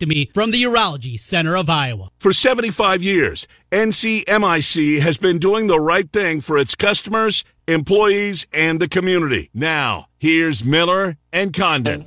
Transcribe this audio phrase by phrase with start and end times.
[0.00, 2.10] To me from the Urology Center of Iowa.
[2.20, 8.78] For 75 years, NCMIC has been doing the right thing for its customers, employees, and
[8.78, 9.50] the community.
[9.52, 12.06] Now, here's Miller and Condon.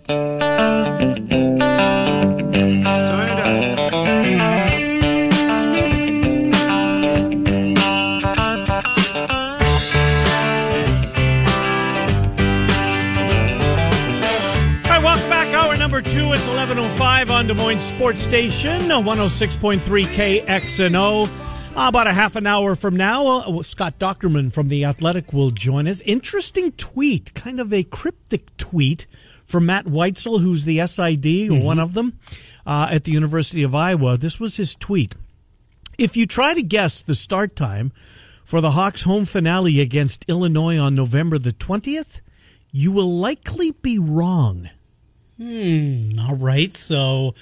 [17.41, 21.25] On Des Moines Sports Station, 106.3 KXNO.
[21.25, 25.49] Uh, about a half an hour from now, uh, Scott Dochterman from The Athletic will
[25.49, 26.01] join us.
[26.01, 29.07] Interesting tweet, kind of a cryptic tweet
[29.47, 32.19] from Matt Weitzel, who's the SID, or one of them,
[32.63, 34.17] uh, at the University of Iowa.
[34.17, 35.15] This was his tweet.
[35.97, 37.91] If you try to guess the start time
[38.45, 42.21] for the Hawks home finale against Illinois on November the 20th,
[42.71, 44.69] you will likely be wrong.
[45.41, 47.33] Hmm, all right, so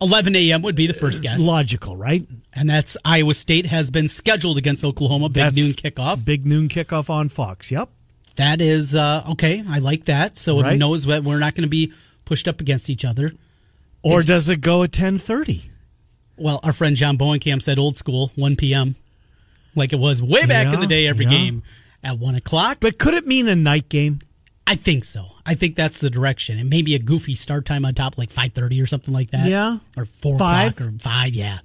[0.00, 0.62] 11 a.m.
[0.62, 1.46] would be the first guess.
[1.46, 2.26] Logical, right?
[2.54, 5.28] And that's Iowa State has been scheduled against Oklahoma.
[5.28, 6.24] Big That's noon kickoff.
[6.24, 7.70] Big noon kickoff on Fox.
[7.70, 7.90] Yep.
[8.36, 10.36] That is, uh, okay, I like that.
[10.36, 10.74] So Right.
[10.74, 11.92] it knows that we're not going to be
[12.24, 13.32] pushed up against each other.
[14.02, 15.64] Or Is- does it go at 10:30?
[16.36, 18.94] Well, our friend John Bohnenkamp said old school, 1 p.m.,
[19.74, 21.30] like it was way back in the day, every yeah.
[21.32, 21.62] game
[22.02, 22.78] at 1 o'clock.
[22.80, 24.20] But could it mean a night game?
[24.66, 25.26] I think so.
[25.48, 26.58] I think that's the direction.
[26.58, 29.48] And maybe a goofy start time on top, like 5.30 or something like that.
[29.48, 29.78] Yeah.
[29.96, 30.72] Or 4 Five?
[30.72, 31.58] o'clock or 5, yeah.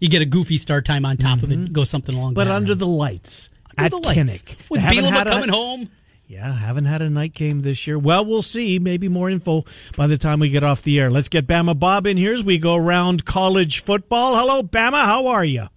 [0.00, 1.72] You get a goofy start time on top of it, mm-hmm.
[1.72, 2.78] go something along But that under line.
[2.78, 4.42] the lights Under at the lights.
[4.42, 4.56] Kinnick.
[4.68, 5.88] With They Bielema had a- coming home.
[6.26, 7.98] Yeah, haven't had a night game this year.
[7.98, 8.78] Well, we'll see.
[8.78, 9.64] Maybe more info
[9.96, 11.08] by the time we get off the air.
[11.10, 14.36] Let's get Bama Bob in here as we go around college football.
[14.36, 15.04] Hello, Bama.
[15.06, 15.68] How are you?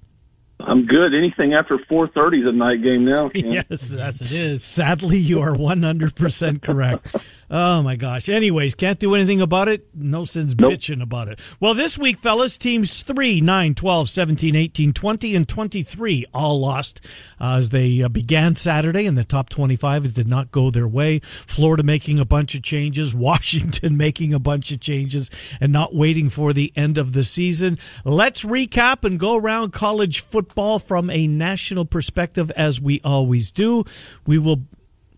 [0.59, 1.13] I'm good.
[1.15, 3.29] Anything after 4:30 is a night game now.
[3.29, 3.45] Ken.
[3.69, 4.61] Yes, Yes, it is.
[4.63, 7.15] Sadly, you are 100% correct.
[7.53, 8.29] Oh my gosh.
[8.29, 9.85] Anyways, can't do anything about it.
[9.93, 10.71] No sense Nope.
[10.71, 11.37] bitching about it.
[11.59, 17.01] Well, this week, fellas, teams 3, 9, 12, 17, 18, 20, and 23 all lost
[17.41, 20.87] uh, as they uh, began Saturday, and the top 25 It did not go their
[20.87, 21.19] way.
[21.19, 25.29] Florida making a bunch of changes, Washington making a bunch of changes,
[25.59, 27.77] and not waiting for the end of the season.
[28.05, 33.83] Let's recap and go around college football from a national perspective as we always do.
[34.25, 34.61] We will,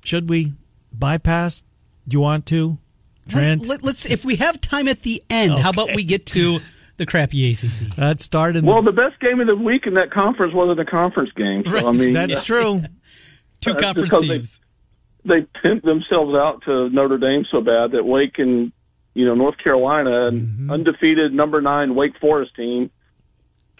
[0.04, 0.54] should we
[0.92, 1.64] bypass?
[2.08, 2.78] Do you want to?
[3.30, 3.66] Trent?
[3.66, 6.60] Let's, let, us if we have time at the end, how about we get to
[6.98, 7.96] the crappy ACC?
[7.96, 8.66] That started.
[8.66, 11.64] Well, the best game of the week in that conference wasn't a conference game.
[11.66, 12.84] So, I mean, that's true.
[13.62, 14.60] Two conference because they- teams.
[15.24, 18.74] they pimped themselves out to Notre Dame so bad that Wake and
[19.14, 20.72] you know North Carolina, an Mm-hmm.
[20.72, 22.92] undefeated number nine Wake Forest team,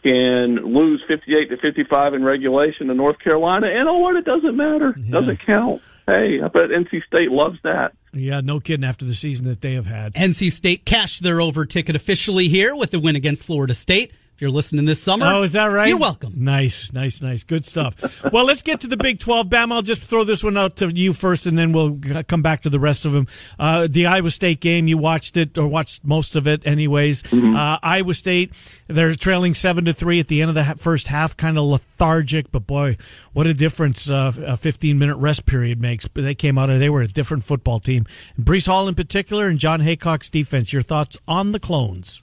[0.02, 4.16] can lose 58 to 55 in regulation to North Carolina, and oh, what?
[4.16, 4.94] It doesn't matter.
[4.94, 5.82] Doesn't count.
[6.06, 7.94] Hey, I bet NC State loves that.
[8.12, 8.84] Yeah, no kidding.
[8.84, 12.76] After the season that they have had, NC State cashed their over ticket officially here
[12.76, 14.12] with the win against Florida State.
[14.44, 15.88] If you're listening this summer, Oh, is that right?
[15.88, 16.34] You're welcome.
[16.36, 17.46] Nice, nice, nice.
[17.46, 18.26] Good stuff.
[18.34, 19.50] well, let's get to the Big 12.
[19.50, 22.64] Bam, I'll just throw this one out to you first, and then we'll come back
[22.64, 23.26] to the rest of them.
[23.58, 27.24] Uh, the Iowa State game, you watched it, or watched most of it anyways.
[27.32, 28.52] Uh, Iowa State,
[28.88, 31.64] they're trailing 7 to 3 at the end of the ha- first half, kind of
[31.64, 32.98] lethargic, but boy,
[33.32, 36.06] what a difference uh, a 15 minute rest period makes.
[36.10, 38.06] But They came out of, they were a different football team.
[38.38, 40.74] Breece Hall in particular, and Jon Heacock's defense.
[40.74, 42.22] Your thoughts on the clones?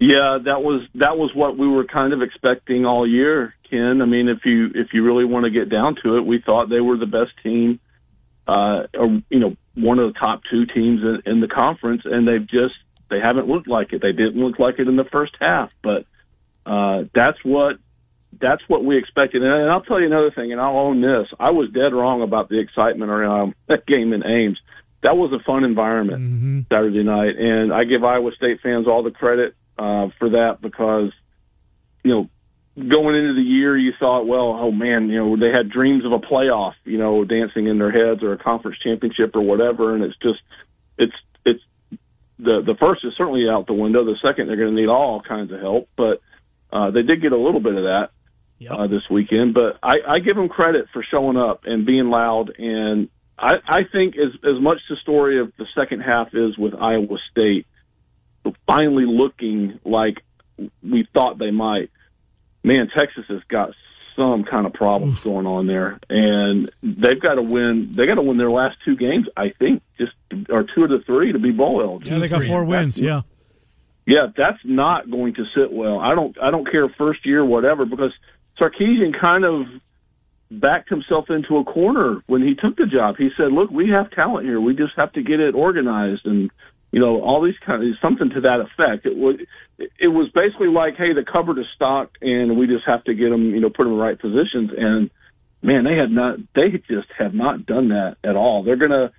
[0.00, 4.00] Yeah, that was that was what we were kind of expecting all year, Ken.
[4.00, 6.68] I mean, if you if you really want to get down to it, we thought
[6.68, 7.80] they were the best team,
[8.46, 12.28] uh, or you know, one of the top two teams in, in the conference, and
[12.28, 12.74] they've just
[13.10, 14.00] they haven't looked like it.
[14.00, 16.06] They didn't look like it in the first half, but
[16.64, 17.78] uh, that's what
[18.40, 19.42] that's what we expected.
[19.42, 22.22] And, and I'll tell you another thing, and I'll own this: I was dead wrong
[22.22, 24.60] about the excitement around that game in Ames.
[25.02, 29.10] That was a fun environment Saturday night, and I give Iowa State fans all the
[29.10, 31.12] credit uh, for that because
[32.04, 32.30] you know
[32.76, 36.12] going into the year you thought, well, oh man, you know they had dreams of
[36.12, 40.04] a playoff, you know, dancing in their heads or a conference championship or whatever, and
[40.04, 40.40] it's just
[40.98, 41.14] it's
[41.44, 41.62] it's
[42.38, 44.04] the the first is certainly out the window.
[44.04, 46.20] The second they're going to need all kinds of help, but
[46.72, 48.10] uh, they did get a little bit of that
[48.70, 49.54] uh, this weekend.
[49.54, 52.52] But I, I give them credit for showing up and being loud.
[52.58, 53.08] And
[53.38, 57.18] I, I think as as much the story of the second half is with Iowa
[57.30, 57.66] State.
[58.66, 60.18] Finally looking like
[60.82, 61.90] we thought they might.
[62.64, 63.70] Man, Texas has got
[64.16, 67.94] some kind of problems going on there, and they've got to win.
[67.96, 70.12] They got to win their last two games, I think, just
[70.50, 72.12] or two of the three to be bowl eligible.
[72.12, 73.00] Yeah, they got four wins.
[73.00, 73.22] Yeah,
[74.06, 76.00] yeah, that's not going to sit well.
[76.00, 76.36] I don't.
[76.42, 78.12] I don't care first year, whatever, because
[78.60, 79.66] Sarkisian kind of
[80.50, 83.16] backed himself into a corner when he took the job.
[83.18, 84.60] He said, "Look, we have talent here.
[84.60, 86.50] We just have to get it organized and."
[86.90, 89.06] You know, all these kind of something to that effect.
[89.06, 89.36] It was
[89.98, 93.30] it was basically like, hey, the cupboard is stocked, and we just have to get
[93.30, 94.70] them, you know, put them in the right positions.
[94.76, 95.10] And
[95.62, 98.62] man, they had not, they just have not done that at all.
[98.62, 99.12] They're gonna,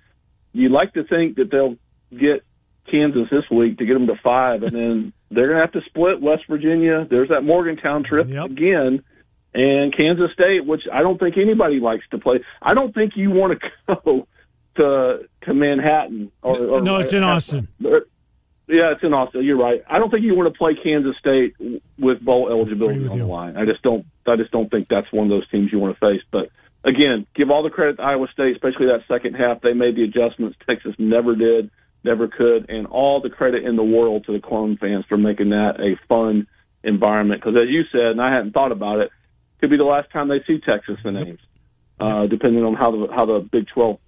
[0.52, 1.76] you like to think that they'll
[2.10, 2.44] get
[2.90, 6.20] Kansas this week to get them to five, and then they're gonna have to split
[6.20, 7.06] West Virginia.
[7.08, 8.46] There's that Morgantown trip Yep.
[8.46, 9.04] again.
[9.52, 12.38] And Kansas State, which I don't think anybody likes to play.
[12.62, 14.28] I don't think you want to go
[14.80, 17.68] to to Manhattan or, or No, it's in Austin.
[17.78, 19.42] Yeah, it's in Austin.
[19.42, 19.82] You're right.
[19.88, 21.56] I don't think you want to play Kansas State
[21.98, 23.56] with bowl eligibility with on the line.
[23.56, 24.06] I just don't.
[24.26, 26.22] I just don't think that's one of those teams you want to face.
[26.30, 26.50] But
[26.84, 29.60] again, give all the credit to Iowa State, especially that second half.
[29.60, 30.56] They made the adjustments.
[30.66, 31.70] Texas never did,
[32.04, 35.50] never could, and all the credit in the world to the Clone fans for making
[35.50, 36.46] that a fun
[36.84, 37.42] environment.
[37.42, 39.10] Because as you said, and I hadn't thought about it,
[39.60, 41.40] could be the last time they see Texas in Ames,
[41.98, 43.98] uh, depending on how the how the Big Twelve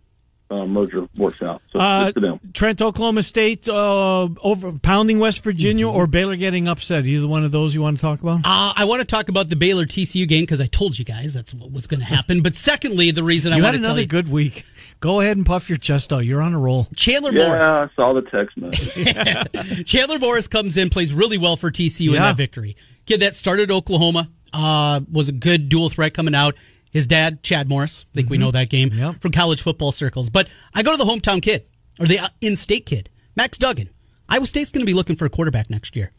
[0.52, 1.62] uh, merger works out.
[1.72, 2.40] So Uh, good for them.
[2.52, 7.06] Trent, Oklahoma State uh, over pounding West Virginia, or Baylor getting upset.
[7.06, 8.40] Either one of those you want to talk about?
[8.44, 11.32] Uh, I want to talk about the Baylor TCU game because I told you guys
[11.34, 12.42] that's what was going to happen.
[12.42, 14.64] But secondly, the reason I you want had to tell another you, good week.
[15.00, 16.24] Go ahead and puff your chest out.
[16.24, 16.86] You're on a roll.
[16.94, 17.68] Chandler Yeah, Morris.
[17.68, 19.84] I saw the text message.
[19.86, 22.76] Chandler Morris comes in, plays really well for TCU in that victory.
[23.06, 26.56] Kid that started Oklahoma, uh, was a good dual threat coming out.
[26.92, 28.98] His dad, Chad Morris, I think we know that game Mm-hmm.
[29.00, 29.20] Yep.
[29.22, 30.28] from college football circles.
[30.30, 31.64] But I go to the hometown kid,
[31.98, 33.88] or the uh, in-state kid, Max Duggan.
[34.28, 36.10] Iowa State's going to be looking for a quarterback next year.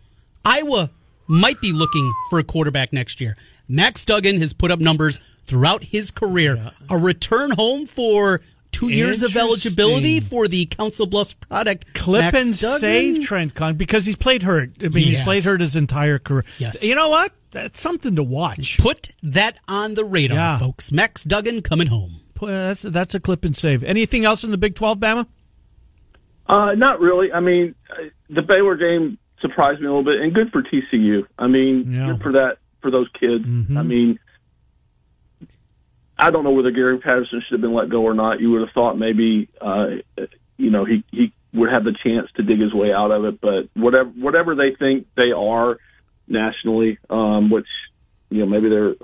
[0.44, 0.90] Iowa
[1.28, 3.38] might be looking for a quarterback next year.
[3.68, 6.72] Max Duggan has put up numbers throughout his career.
[6.90, 8.42] A return home for
[8.72, 11.94] two years of eligibility for the Council Bluffs product.
[11.94, 12.80] Clip Max and Duggan.
[12.80, 14.72] save Trent Con because he's played hurt.
[14.82, 16.44] I mean, he's played hurt his entire career.
[16.58, 16.84] Yes.
[16.84, 17.32] You know what?
[17.54, 18.78] That's something to watch.
[18.80, 20.58] Put that on the radar, Yeah.
[20.60, 20.92] folks.
[20.92, 22.12] Max Duggan coming home.
[22.42, 23.84] Well, That's that's a clip and save.
[23.86, 25.26] Anything else in the Big Twelve, Bama?
[26.46, 27.32] Uh, not really.
[27.32, 31.26] I mean, uh, the Baylor game surprised me a little bit, and good for TCU.
[31.40, 32.08] I mean, Yeah.
[32.08, 33.46] good for that for those kids.
[33.46, 34.20] I mean,
[36.18, 38.40] I don't know whether Gary Patterson should have been let go or not.
[38.40, 39.88] You would have thought maybe, uh,
[40.58, 43.40] you know, he he would have the chance to dig his way out of it.
[43.42, 45.78] But whatever whatever they think they are
[46.28, 47.68] nationally, um, which
[48.30, 48.96] you know maybe they're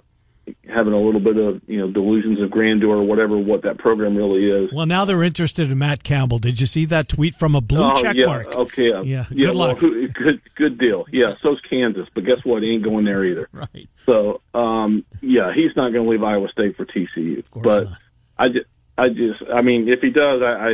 [0.67, 4.15] having a little bit of you know delusions of grandeur or whatever what that program
[4.15, 4.71] really is.
[4.73, 6.39] Well, now they're interested in Matt Campbell.
[6.39, 8.25] Did you see that tweet from a blue Oh, check yeah.
[8.25, 8.47] mark?
[8.47, 8.91] Okay.
[8.91, 9.47] uh, Yeah, Yeah.
[9.47, 9.79] good well, luck.
[9.79, 10.41] good.
[10.55, 11.05] Good deal.
[11.11, 11.33] Yeah.
[11.43, 12.63] So's Kansas, but guess what?
[12.63, 13.47] He ain't going there either.
[13.53, 13.87] Right.
[14.07, 17.43] So, um, yeah, he's not going to leave Iowa State for TCU.
[17.51, 17.97] course But not.
[18.39, 18.65] I just,
[18.97, 20.71] I just, I mean, if he does, I, I,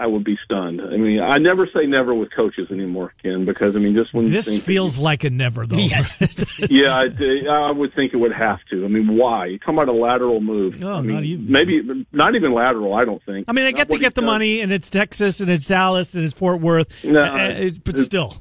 [0.00, 0.80] I would be stunned.
[0.82, 4.26] I mean, I never say never with coaches anymore, Ken, because I mean, just when
[4.26, 5.76] you This think- feels like a never though.
[5.76, 6.04] Yeah.
[6.68, 8.84] yeah, I, I would think it would have to.
[8.84, 9.46] I mean, why?
[9.46, 10.80] You come about a lateral move.
[10.80, 11.50] No, I mean, not even.
[11.50, 12.94] Maybe not even lateral.
[12.94, 13.44] I don't think.
[13.48, 14.26] I mean, I get to get the does.
[14.26, 17.04] money, and it's Texas, and it's Dallas, and it's Fort Worth.
[17.04, 18.34] No, Uh, but still,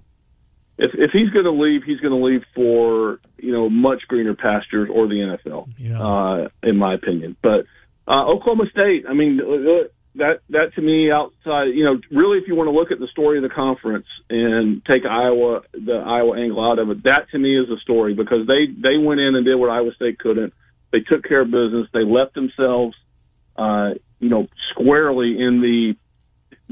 [0.80, 4.34] if if he's going to leave, he's going to leave for you know much greener
[4.34, 6.02] pastures or the NFL, Yeah.
[6.02, 7.36] uh, in my opinion.
[7.44, 7.66] But
[8.08, 12.48] uh, Oklahoma State, I mean, uh, that that to me outside, you know, really, if
[12.48, 16.40] you want to look at the story of the conference and take Iowa, the Iowa
[16.40, 19.36] angle out of it, that to me is the story because they they went in
[19.36, 20.54] and did what Iowa State couldn't.
[20.92, 21.88] They took care of business.
[21.92, 22.96] They left themselves,
[23.58, 25.96] uh, you know, squarely in the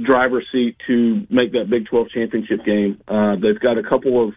[0.02, 3.02] driver's seat to make that Big 12 championship game.
[3.08, 4.36] Uh, they've got a couple of,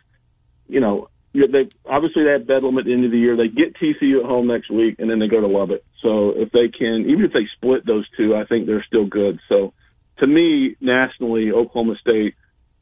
[0.66, 3.36] you know, they obviously they have Bedlam at the end of the year.
[3.36, 5.82] They get TCU at home next week, and then they go to Lubbock.
[6.00, 9.40] So if they can, even if they split those two, I think they're still good.
[9.48, 9.74] So
[10.18, 12.34] to me, nationally, Oklahoma State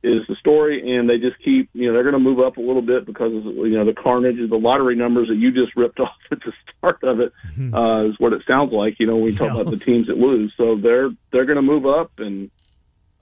[0.02, 2.60] is the story, and they just keep, you know, they're going to move up a
[2.60, 6.16] little bit because you know the carnage, the lottery numbers that you just ripped off
[6.30, 7.32] at the start of it
[7.72, 8.98] uh, is what it sounds like.
[8.98, 11.62] You know, when we talk about the teams that lose, so they're they're going to
[11.62, 12.50] move up and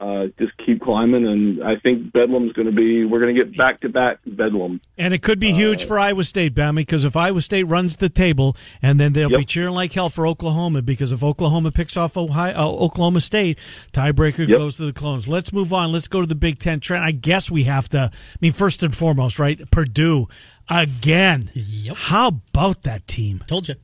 [0.00, 1.26] uh, just keep climbing.
[1.26, 3.04] And I think Bedlam's going to be.
[3.04, 4.80] We're going to get back to back Bedlam.
[4.96, 8.08] and it could be huge for Iowa State, Bammy, because if Iowa State runs the
[8.08, 12.16] table, and then they'll be cheering like hell for Oklahoma, because if Oklahoma picks off
[12.16, 13.58] Ohio, uh, Oklahoma State,
[13.92, 14.58] tiebreaker Yep.
[14.58, 15.28] goes to the clones.
[15.28, 15.92] Let's move on.
[15.92, 16.80] Let's go to the Big Ten.
[16.80, 18.10] Trent, I guess we have to.
[18.12, 19.70] I mean, first and foremost, right?
[19.70, 20.28] Purdue
[20.68, 21.50] again.
[21.54, 21.96] Yep.
[21.96, 23.42] How about that team?
[23.46, 23.74] Told you.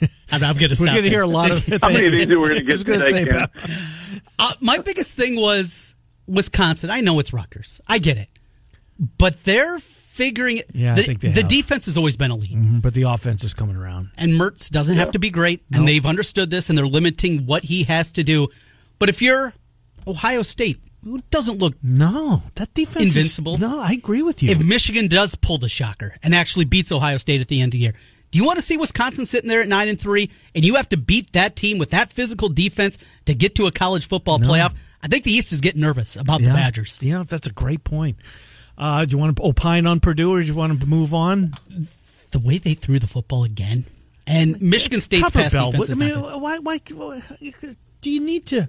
[0.32, 1.66] I'm, I'm going to We're going to hear a lot of.
[1.82, 3.46] How many of these are we going to get gonna today?
[3.56, 5.94] say, Uh, my biggest thing was
[6.26, 6.90] Wisconsin.
[6.90, 7.80] I know it's Rutgers.
[7.86, 8.28] I get it.
[9.18, 10.70] but they're figuring it.
[10.72, 11.48] Yeah, I think they the have.
[11.50, 12.52] defense has always been elite.
[12.52, 14.10] Mhm, But the offense is coming around.
[14.16, 17.64] and Mertz doesn't have to be great, and they've understood this, and they're limiting what
[17.64, 18.48] he has to do.
[19.00, 19.52] But if you're
[20.06, 23.58] Ohio State, who doesn't look No, that defense is- Invincible?
[23.58, 24.50] no, I agree with you.
[24.50, 27.78] if Michigan does pull the shocker and actually beats Ohio State at the end of
[27.78, 27.94] the year,
[28.34, 30.88] do you want to see Wisconsin sitting there at nine and three, and you have
[30.88, 34.74] to beat that team with that physical defense to get to a college football playoff?
[35.00, 36.98] I think the East is getting nervous about the Badgers.
[37.00, 38.16] Yeah, that's a great point.
[38.76, 41.54] Uh, do you want to opine on Purdue, or do you want to move on?
[42.32, 43.86] The way they threw the football again,
[44.26, 45.70] and Michigan State's Cover pass Bell.
[45.70, 47.22] defense I mean, why, why, why?
[48.00, 48.62] Do you need to?
[48.62, 48.66] I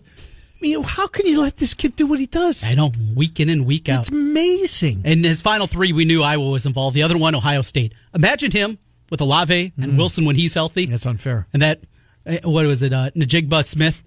[0.61, 2.63] mean, how can you let this kid do what he does?
[2.63, 4.01] I know week in and week out.
[4.01, 5.01] It's amazing.
[5.05, 6.95] In his final three, we knew Iowa was involved.
[6.95, 7.95] The other one, Ohio State.
[8.13, 8.77] Imagine him
[9.09, 10.85] with Olave and Wilson when he's healthy.
[10.85, 11.47] That's unfair.
[11.53, 11.81] And that,
[12.25, 14.03] eh, what was it, uh, Najigba Smith?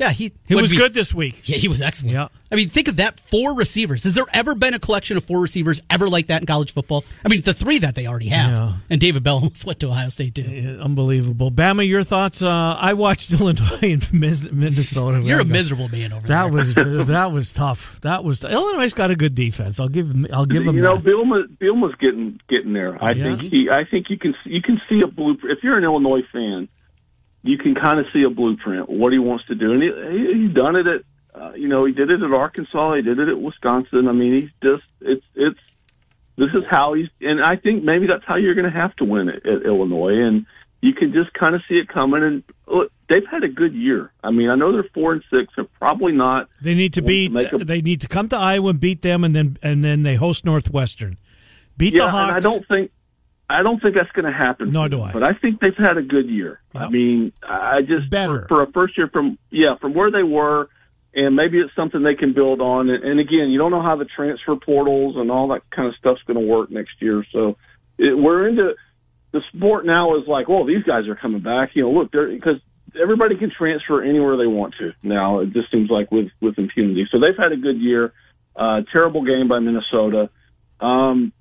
[0.00, 1.46] Yeah, he He was be- good this week.
[1.46, 2.14] Yeah, he was excellent.
[2.14, 2.28] Yeah.
[2.50, 4.02] I mean, think of that four receivers.
[4.04, 7.04] Has there ever been a collection of four receivers ever like that in college football?
[7.24, 8.50] I mean, the three that they already have.
[8.50, 8.72] Yeah.
[8.88, 10.42] And David Bell almost went to Ohio State, too.
[10.42, 11.50] Yeah, Unbelievable.
[11.52, 12.42] Bama, your thoughts?
[12.42, 12.48] Uh,
[12.80, 15.20] I watched Illinois and Mis- Minnesota.
[15.24, 16.52] You're a That- miserable man over That there.
[16.52, 18.00] was that was tough.
[18.00, 19.78] That was Illinois got a good defense.
[19.78, 20.26] I'll give him.
[20.32, 20.76] I'll give him.
[20.76, 21.04] you know, that.
[21.04, 22.96] Bielema, Bielema's getting getting there.
[23.04, 23.36] I Yeah.
[23.36, 23.68] think he.
[23.70, 25.58] I think you can you can see a blueprint.
[25.58, 26.68] If you're an Illinois fan,
[27.42, 30.42] you can kind of see a blueprint what he wants to do, and he, he,
[30.46, 31.02] he's done it at.
[31.32, 32.94] Uh, you know, he did it at Arkansas.
[32.96, 34.08] He did it at Wisconsin.
[34.08, 35.58] I mean, he's just it's it's.
[36.36, 39.04] This is how he's, and I think maybe that's how you're going to have to
[39.04, 40.46] win at, at Illinois, and
[40.80, 42.22] you can just kind of see it coming.
[42.22, 44.10] And look, they've had a good year.
[44.24, 47.36] I mean, I know they're four and six, and probably not They need to beat.
[47.36, 50.02] to a- they need to come to Iowa and beat them, and then and then
[50.02, 51.18] they host Northwestern.
[51.76, 52.28] Beat yeah, the Hawks.
[52.28, 52.90] and I don't think
[53.50, 54.70] I don't think that's going to happen.
[54.70, 55.12] Nor do I.
[55.12, 56.60] But I think they've had a good year.
[56.74, 58.42] I mean, I just Better.
[58.42, 60.68] for, for a first year from yeah from where they were,
[61.14, 62.88] and maybe it's something they can build on.
[62.88, 65.96] And, and again, you don't know how the transfer portals and all that kind of
[65.96, 67.24] stuff's going to work next year.
[67.32, 67.56] So
[67.98, 68.74] it, we're into
[69.32, 71.70] the sport now is like, well, these guys are coming back.
[71.74, 72.60] You know, look, they're because
[73.00, 75.40] everybody can transfer anywhere they want to now.
[75.40, 77.08] It just seems like with with impunity.
[77.10, 78.12] So they've had a good year.
[78.54, 80.28] Uh, terrible game by Minnesota.
[80.80, 81.32] Um,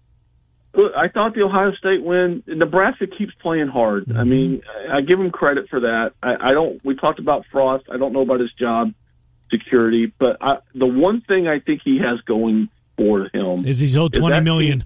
[0.74, 2.44] Look, I thought the Ohio State win.
[2.46, 4.06] Nebraska keeps playing hard.
[4.10, 4.30] I mm-hmm.
[4.30, 4.62] mean,
[4.92, 6.14] I, give him credit for that.
[6.22, 6.84] I, I don't.
[6.86, 7.86] We talked about Frost.
[7.92, 8.94] I don't know about his job
[9.50, 13.98] security, but I, the one thing I think he has going for him Is he's
[13.98, 14.86] owed twenty million.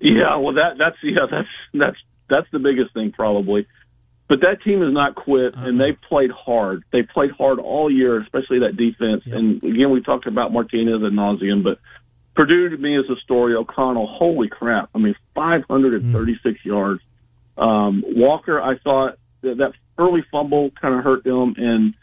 [0.00, 0.18] million?
[0.18, 1.96] yeah, well, that that's yeah, that's that's
[2.28, 3.66] that's the biggest thing probably.
[4.28, 5.86] But that team has not quit, and uh-huh.
[5.86, 6.84] they played hard.
[6.92, 9.24] They played hard all year, especially that defense.
[9.26, 11.80] And again, we talked about Martinez ad nauseum, but
[12.40, 13.54] Purdue to me is a story.
[13.54, 14.88] O'Connell, holy crap!
[14.94, 17.02] I mean, 536 yards.
[17.58, 21.94] Um, Walker, I thought that, that early fumble kind of hurt them, and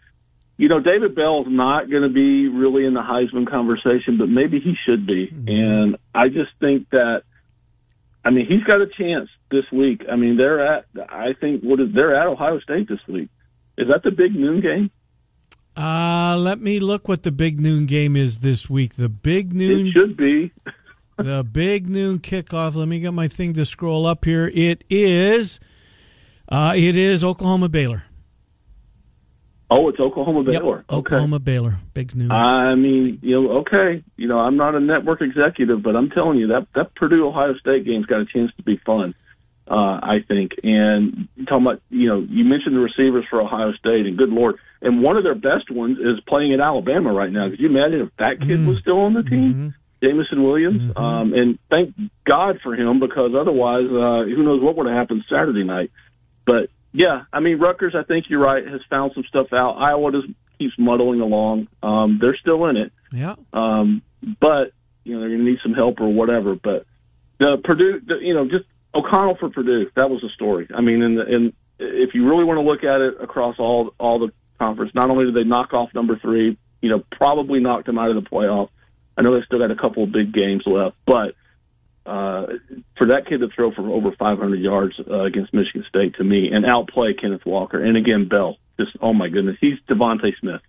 [0.57, 4.29] you know, David Bell is not going to be really in the Heisman conversation, but
[4.29, 5.27] maybe he should be.
[5.47, 7.23] And I just think that,
[8.23, 10.03] I mean, he's got a chance this week.
[10.11, 13.29] I mean, they're at, I think, what is they're at Ohio State this week.
[13.75, 14.91] Is that the big noon game?
[15.77, 18.95] Uh, let me look what the big noon game is this week.
[18.95, 20.51] The big noon, It should be.
[21.17, 22.73] the big noon kickoff.
[22.73, 24.51] Let me get my thing to scroll up here.
[24.53, 25.59] It is,
[26.49, 28.03] uh, it is Oklahoma Baylor.
[29.69, 30.85] Oh, it's Oklahoma Baylor.
[30.89, 30.95] okay.
[30.95, 31.79] Oklahoma Baylor.
[31.93, 32.31] Big noon.
[32.31, 36.37] I mean, you know, okay, you know, I'm not a network executive, but I'm telling
[36.39, 39.13] you that that Purdue Ohio State game's got a chance to be fun.
[39.69, 44.05] Uh, I think, and talking about, you know, you mentioned the receivers for Ohio State,
[44.05, 47.49] and good lord, and one of their best ones is playing at Alabama right now.
[47.49, 50.93] Could you imagine if that kid was still on the team, Jameson Williams?
[50.95, 55.23] Um, and thank God for him because otherwise, uh, who knows what would have happened
[55.29, 55.91] Saturday night.
[56.45, 59.77] But yeah, I mean, Rutgers, I think you're right, has found some stuff out.
[59.81, 61.67] Iowa just keeps muddling along.
[61.83, 63.35] Um, they're still in it, yeah.
[63.53, 64.01] um,
[64.39, 64.71] but
[65.03, 66.55] you know they're going to need some help or whatever.
[66.55, 66.85] But
[67.39, 70.67] the Purdue, the, you know, just O'Connell for Purdue, that was the story.
[70.73, 74.19] I mean, and and if you really want to look at it across all all
[74.19, 77.97] the conference, not only did they knock off number three, you know, probably knocked them
[77.97, 78.69] out of the playoff.
[79.17, 81.33] I know they still got a couple of big games left, but
[82.05, 82.45] uh,
[82.97, 86.51] for that kid to throw for over 500 yards uh, against Michigan State to me
[86.51, 90.61] and outplay Kenneth Walker and again Bell, just oh my goodness, he's DeVonta Smith.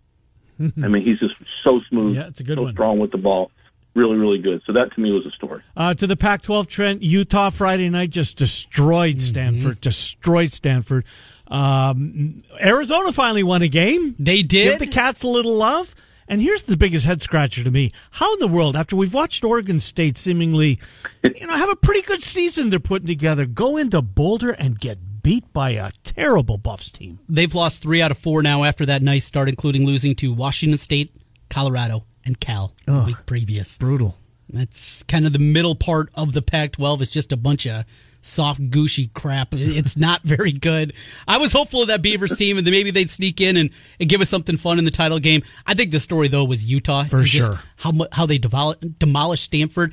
[0.83, 2.73] I mean, he's just so smooth, Yeah, it's a good so one.
[2.73, 3.53] strong with the ball,
[3.95, 4.63] really, really good.
[4.67, 5.63] So that to me was a story.
[5.77, 11.05] Uh, to the Pac 12 Trent, Utah Friday night just destroyed Stanford, destroyed Stanford.
[11.49, 14.15] Um, Arizona finally won a game.
[14.19, 14.79] They did.
[14.79, 15.95] Give the Cats a little love.
[16.31, 17.91] And here's the biggest head scratcher to me.
[18.11, 20.79] How in the world, after we've watched Oregon State seemingly,
[21.25, 25.23] you know, have a pretty good season they're putting together, go into Boulder and get
[25.23, 27.19] beat by a terrible Buffs team?
[27.31, 30.77] They've lost three out of four now after that nice start, including losing to Washington
[30.77, 31.15] State,
[31.49, 33.79] Colorado, and Cal the week previous.
[33.79, 34.15] Brutal.
[34.51, 37.03] That's kind of the middle part of the Pac 12.
[37.03, 37.85] It's just a bunch of
[38.21, 39.49] soft, gushy crap.
[39.53, 40.93] It's not very good.
[41.27, 43.71] I was hopeful of that Beavers team and then maybe they'd sneak in and,
[44.01, 45.43] and give us something fun in the title game.
[45.67, 47.05] I think the story, though, was Utah.
[47.05, 47.61] For sure.
[47.77, 49.93] How, how they demolished Stanford.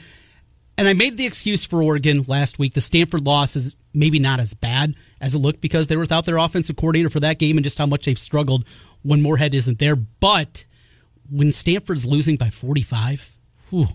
[0.78, 2.74] And I made the excuse for Oregon last week.
[2.74, 6.26] The Stanford loss is maybe not as bad as it looked because they were without
[6.26, 8.66] their offensive coordinator for that game and just how much they've struggled
[9.02, 9.96] when Moorhead isn't there.
[9.96, 10.66] But
[11.30, 13.38] when Stanford's losing by 45,
[13.70, 13.88] whew,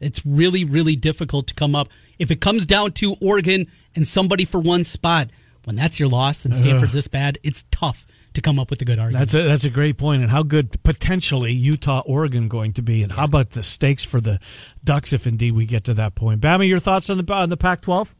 [0.00, 1.88] it's really, really difficult to come up.
[2.22, 5.30] If it comes down to Oregon and somebody for one spot,
[5.64, 8.84] when that's your loss and Stanford's this bad, it's tough to come up with a
[8.84, 9.26] good argument.
[9.26, 10.22] That's a, that's a great point.
[10.22, 14.20] And how good potentially Utah, Oregon going to be, and how about the stakes for
[14.20, 14.38] the
[14.84, 16.40] Ducks if indeed we get to that point?
[16.40, 18.14] Bama, your thoughts on the on the Pac-12?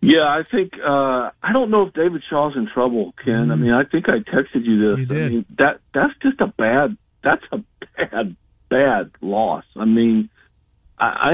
[0.00, 3.48] Yeah, I think uh, I don't know if David Shaw's in trouble, Ken.
[3.48, 3.52] Mm.
[3.52, 4.98] I mean, I think I texted you this.
[5.00, 5.26] You did.
[5.26, 6.96] I mean, that that's just a bad.
[7.24, 7.58] That's a
[7.96, 8.36] bad,
[8.68, 9.64] bad loss.
[9.74, 10.30] I mean,
[10.98, 11.32] I, I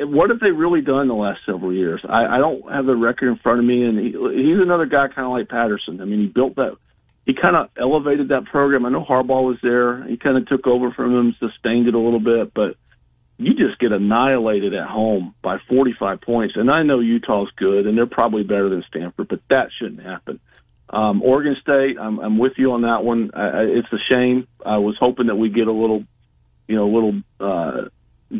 [0.00, 2.00] what have they really done the last several years?
[2.08, 5.08] I, I don't have the record in front of me, and he, he's another guy
[5.08, 6.00] kind of like Patterson.
[6.00, 6.76] I mean, he built that.
[7.26, 8.84] He kind of elevated that program.
[8.84, 10.04] I know Harbaugh was there.
[10.08, 12.76] He kind of took over from him, sustained it a little bit, but
[13.38, 16.54] you just get annihilated at home by 45 points.
[16.56, 20.40] And I know Utah's good, and they're probably better than Stanford, but that shouldn't happen.
[20.90, 23.30] Um, Oregon State, I'm, I'm with you on that one.
[23.34, 24.46] I, I, it's a shame.
[24.64, 26.04] I was hoping that we get a little,
[26.68, 27.88] you know, a little uh,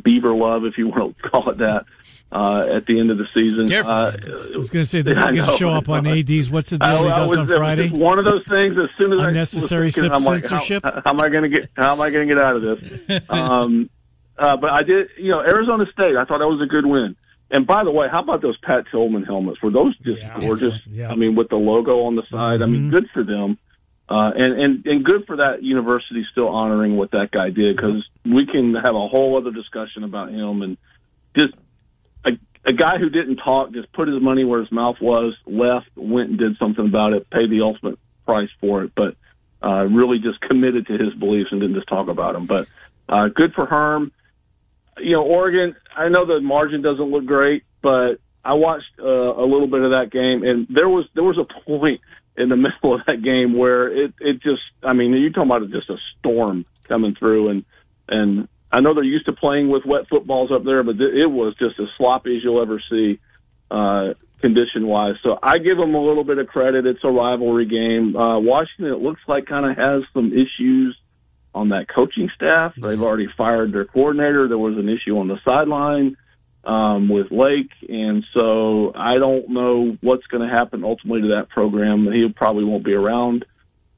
[0.00, 1.84] Beaver love, if you want to call it that,
[2.30, 3.72] uh, at the end of the season.
[3.72, 4.16] Uh,
[4.54, 6.50] I was going to say this is going to show up on ADs.
[6.50, 7.90] What's the deal I, he does was, on Friday?
[7.90, 8.72] One of those things.
[8.78, 10.84] As soon as unnecessary I thinking, censorship.
[10.84, 11.70] Like, how, how, am I going to get?
[11.76, 13.22] How am I going to get out of this?
[13.28, 13.90] um,
[14.38, 15.08] uh, but I did.
[15.18, 16.16] You know, Arizona State.
[16.16, 17.16] I thought that was a good win.
[17.50, 19.62] And by the way, how about those Pat Tillman helmets?
[19.62, 20.80] Were those just yeah, gorgeous?
[20.86, 21.10] Yeah.
[21.10, 22.60] I mean, with the logo on the side.
[22.60, 22.62] Mm-hmm.
[22.62, 22.90] I mean, mm-hmm.
[22.90, 23.58] good for them.
[24.12, 28.06] Uh, and, and, and good for that university still honoring what that guy did because
[28.26, 30.76] we can have a whole other discussion about him and
[31.34, 31.54] just
[32.26, 32.32] a,
[32.66, 36.28] a guy who didn't talk, just put his money where his mouth was, left, went
[36.28, 39.16] and did something about it, paid the ultimate price for it, but
[39.64, 42.44] uh, really just committed to his beliefs and didn't just talk about them.
[42.44, 42.68] But
[43.08, 44.12] uh, good for Herm.
[44.98, 49.46] You know, Oregon, I know the margin doesn't look great, but I watched uh, a
[49.46, 52.02] little bit of that game, and there was there was a point–
[52.36, 55.70] in the middle of that game where it it just I mean you're talking about
[55.70, 57.64] just a storm coming through and
[58.08, 61.54] and I know they're used to playing with wet footballs up there, but it was
[61.58, 63.20] just as sloppy as you'll ever see
[63.70, 65.16] uh, condition wise.
[65.22, 66.86] So I give them a little bit of credit.
[66.86, 68.16] It's a rivalry game.
[68.16, 70.96] Uh, Washington it looks like kind of has some issues
[71.54, 72.72] on that coaching staff.
[72.76, 74.48] They've already fired their coordinator.
[74.48, 76.16] There was an issue on the sideline
[76.64, 81.48] um, with Lake, and so I don't know what's going to happen ultimately to that
[81.50, 82.06] program.
[82.12, 83.44] He probably won't be around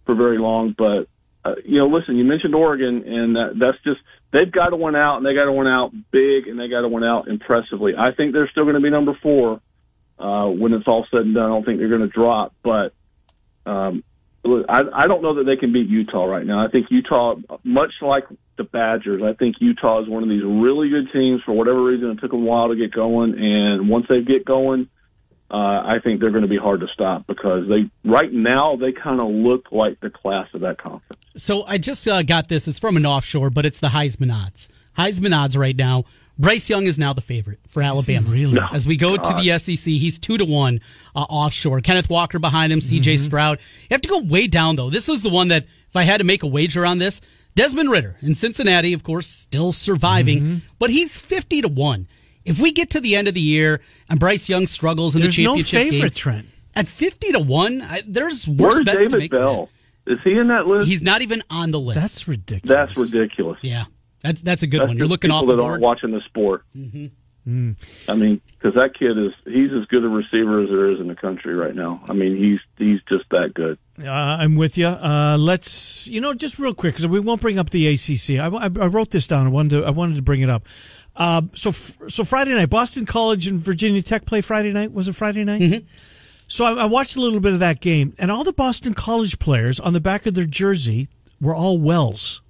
[0.06, 1.08] for very long, but
[1.44, 4.00] uh, you know, listen, you mentioned Oregon, and that, that's just
[4.32, 6.80] they've got to win out, and they got to win out big, and they got
[6.80, 7.92] to win out impressively.
[7.98, 9.60] I think they're still going to be number four
[10.18, 11.44] uh, when it's all said and done.
[11.44, 12.94] I don't think they're going to drop, but
[13.66, 14.04] um,
[14.44, 16.64] I, I don't know that they can beat Utah right now.
[16.64, 18.24] I think Utah, much like
[18.56, 21.42] the Badgers, I think Utah is one of these really good teams.
[21.44, 24.44] For whatever reason, it took them a while to get going, and once they get
[24.44, 24.88] going,
[25.50, 28.92] uh, I think they're going to be hard to stop because they right now they
[28.92, 31.22] kind of look like the class of that conference.
[31.36, 32.66] So I just uh, got this.
[32.68, 34.68] It's from an offshore, but it's the Heisman odds.
[34.98, 36.04] Heisman odds right now
[36.38, 38.28] Bryce Young is now the favorite for Alabama.
[38.28, 38.54] Really?
[38.54, 38.66] No.
[38.72, 39.36] As we go God.
[39.36, 40.80] to the SEC, he's two to one
[41.14, 41.80] uh, offshore.
[41.80, 43.14] Kenneth Walker behind him, C.J.
[43.14, 43.24] Mm-hmm.
[43.24, 43.60] Stroud.
[43.82, 44.90] You have to go way down though.
[44.90, 47.20] This was the one that if I had to make a wager on this,
[47.54, 50.56] Desmond Ridder in Cincinnati, of course, still surviving, mm-hmm.
[50.78, 52.08] but he's fifty to one.
[52.44, 55.36] If we get to the end of the year and Bryce Young struggles in there's
[55.36, 56.46] the championship no favorite, game, Trent.
[56.74, 59.30] at fifty to one, I, there's worse Where's bets David to make.
[59.30, 59.68] Bell?
[60.06, 60.88] Is he in that list?
[60.88, 62.00] He's not even on the list.
[62.00, 62.76] That's ridiculous.
[62.76, 63.58] That's ridiculous.
[63.62, 63.84] Yeah.
[64.24, 64.96] That's that's a good that's one.
[64.96, 65.72] You're looking off the that board.
[65.72, 66.64] aren't watching the sport.
[66.74, 67.06] Mm-hmm.
[67.46, 67.76] Mm.
[68.08, 71.08] I mean, because that kid is he's as good a receiver as there is in
[71.08, 72.02] the country right now.
[72.08, 73.78] I mean, he's he's just that good.
[74.02, 74.86] Uh, I'm with you.
[74.86, 78.40] Uh, let's you know just real quick because we won't bring up the ACC.
[78.40, 79.46] I, I, I, wrote this down.
[79.46, 80.64] I wanted to I wanted to bring it up.
[81.14, 84.92] Uh, so so Friday night, Boston College and Virginia Tech play Friday night.
[84.92, 85.60] Was it Friday night?
[85.60, 85.86] Mm-hmm.
[86.46, 89.38] So I, I watched a little bit of that game, and all the Boston College
[89.38, 91.08] players on the back of their jersey
[91.42, 92.40] were all Wells,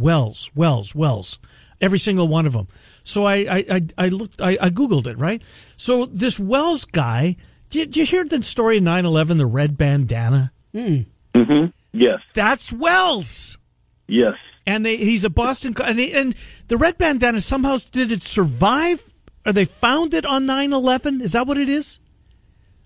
[0.00, 1.38] Wells, Wells, Wells
[1.80, 2.68] every single one of them.
[3.04, 5.42] So I I, I, I looked I, I, googled it right.
[5.76, 7.36] So this Wells guy,
[7.70, 10.52] did, you hear the story of 9-11, the red bandana?
[10.74, 11.06] Mm.
[11.34, 11.66] Mm-hmm.
[11.92, 13.58] Yes, that's Wells.
[14.06, 14.34] Yes,
[14.66, 16.34] and they, he's a Boston and, they, and
[16.68, 19.04] the red bandana somehow did it survive?
[19.46, 21.22] Are they found it on 9-11?
[21.22, 21.98] Is that what it is?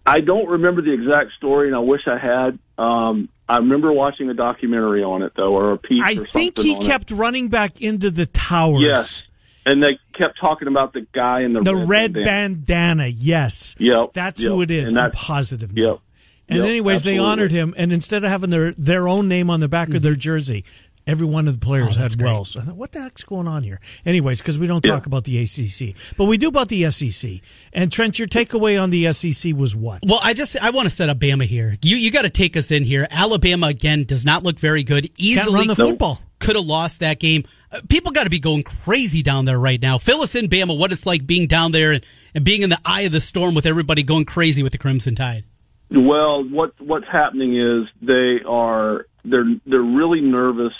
[0.06, 2.58] I don't remember the exact story, and I wish I had.
[2.76, 6.02] Um, I remember watching a documentary on it though, or a piece.
[6.02, 7.14] I think he kept it.
[7.14, 8.82] running back into the towers.
[8.82, 9.22] Yes,
[9.64, 12.56] and they kept talking about the guy in the, The red, red bandana.
[12.58, 13.74] bandana, yes.
[13.78, 14.50] Yep, That's yep.
[14.50, 14.88] who it is.
[14.90, 15.74] And I'm positive.
[15.74, 15.82] now.
[15.82, 15.98] Yep.
[16.48, 19.60] And Yep, anyways, they honored him, and instead of having their their own name on
[19.60, 20.64] the back of their jersey,
[21.06, 21.96] every one of the players.
[21.96, 22.26] Oh, had great.
[22.26, 22.56] Wells.
[22.56, 23.80] I thought, what the heck's going on here?
[24.06, 24.92] Anyways, because we don't Yeah.
[24.92, 27.40] talk about the ACC, but we do about the SEC.
[27.72, 30.00] And Trent, your takeaway on the SEC was what?
[30.06, 31.76] Well, I just I want to set up Bama here.
[31.82, 33.06] You you got to take us in here.
[33.10, 35.10] Alabama again does not look very good.
[35.16, 36.20] Easily run the football.
[36.40, 37.44] Could have lost that game.
[37.72, 39.96] Uh, people got to be going crazy down there right now.
[39.96, 40.76] Fill us in, Bama.
[40.76, 43.54] What it's like being down there and, and being in the eye of the storm
[43.54, 45.44] with everybody going crazy with the Crimson Tide.
[45.90, 50.72] Well, what what's happening is they are they're they're really nervous,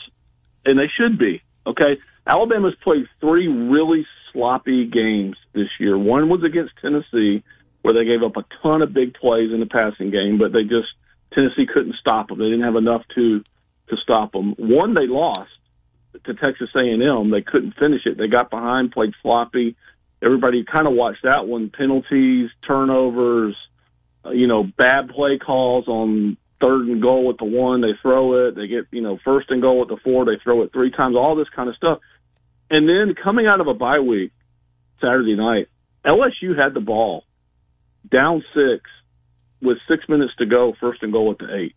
[0.64, 1.42] and they should be.
[1.66, 5.96] Okay, Alabama's played three really sloppy games this year.
[5.96, 7.42] One was against Tennessee,
[7.82, 10.62] where they gave up a ton of big plays in the passing game, but they
[10.62, 10.88] just
[11.32, 12.38] Tennessee couldn't stop them.
[12.38, 13.42] They didn't have enough to
[13.88, 14.54] to stop them.
[14.58, 15.50] One they lost
[16.24, 17.30] to Texas A&M.
[17.30, 18.16] They couldn't finish it.
[18.16, 19.76] They got behind, played sloppy.
[20.22, 21.70] Everybody kind of watched that one.
[21.70, 23.56] Penalties, turnovers
[24.24, 28.48] uh, you know, bad play calls on third and goal with the one, they throw
[28.48, 28.56] it.
[28.56, 31.16] They get, you know, first and goal with the four, they throw it three times,
[31.16, 31.98] all this kind of stuff.
[32.70, 34.32] And then coming out of a bye week
[35.00, 35.68] Saturday night,
[36.04, 37.24] LSU had the ball
[38.10, 38.82] down six
[39.60, 41.74] with six minutes to go, first and goal at the eight.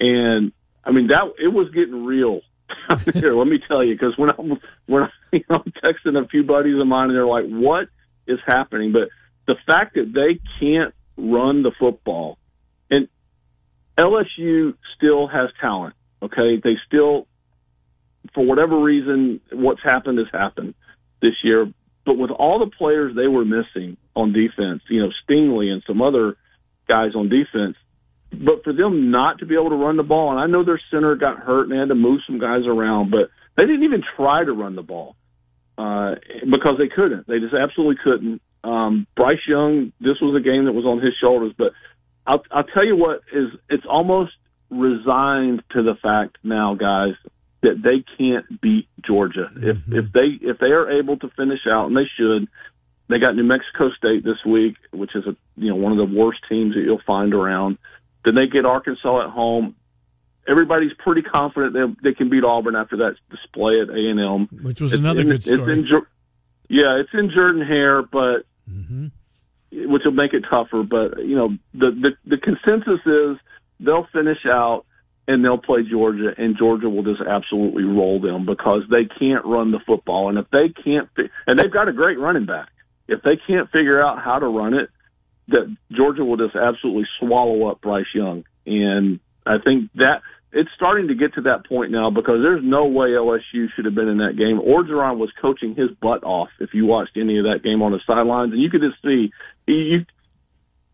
[0.00, 0.52] And
[0.84, 2.40] I mean, that it was getting real.
[3.14, 6.26] Here, let me tell you, because when I'm when I, you know, I'm texting a
[6.28, 7.88] few buddies of mine, and they're like, "What
[8.26, 9.08] is happening?" But
[9.46, 12.38] the fact that they can't run the football.
[13.98, 15.94] LSU still has talent.
[16.22, 17.26] Okay, they still,
[18.34, 20.74] for whatever reason, what's happened has happened
[21.20, 21.72] this year.
[22.04, 26.02] But with all the players they were missing on defense, you know, Stingley and some
[26.02, 26.36] other
[26.88, 27.76] guys on defense,
[28.32, 30.80] but for them not to be able to run the ball, and I know their
[30.90, 34.02] center got hurt and they had to move some guys around, but they didn't even
[34.16, 35.16] try to run the ball
[35.78, 36.14] uh,
[36.50, 37.26] because they couldn't.
[37.26, 38.40] They just absolutely couldn't.
[38.64, 41.72] Um, Bryce Young, this was a game that was on his shoulders, but
[42.26, 44.32] I'll, I'll tell you what is it's almost
[44.70, 47.14] resigned to the fact now, guys,
[47.62, 49.48] that they can't beat Georgia.
[49.56, 50.06] If if mm-hmm.
[50.12, 52.48] they if they are able to finish out, and they should,
[53.08, 56.16] they got New Mexico State this week, which is a you know one of the
[56.16, 57.78] worst teams that you'll find around.
[58.24, 59.76] Then they get Arkansas at home.
[60.48, 64.48] Everybody's pretty confident they they can beat Auburn after that display at A and M,
[64.62, 66.02] Which was another good It's in, story.
[66.68, 69.08] Yeah, it's in Jordan Hare, but mm-hmm.
[69.72, 70.82] Which will make it tougher.
[70.82, 73.38] But you know, the the, the consensus is
[73.80, 74.84] they'll finish out
[75.28, 79.70] and they'll play Georgia, and Georgia will just absolutely roll them because they can't run
[79.70, 81.08] the football, and if they can't,
[81.46, 82.68] and they've got a great running back.
[83.08, 84.90] If they can't figure out how to run it,
[85.48, 90.22] that Georgia will just absolutely swallow up Bryce Young, and I think that.
[90.52, 93.94] It's starting to get to that point now because there's no way LSU should have
[93.94, 94.60] been in that game.
[94.60, 98.00] Orgeron was coaching his butt off if you watched any of that game on the
[98.06, 99.32] sidelines, and you could just see
[99.66, 100.06] he you,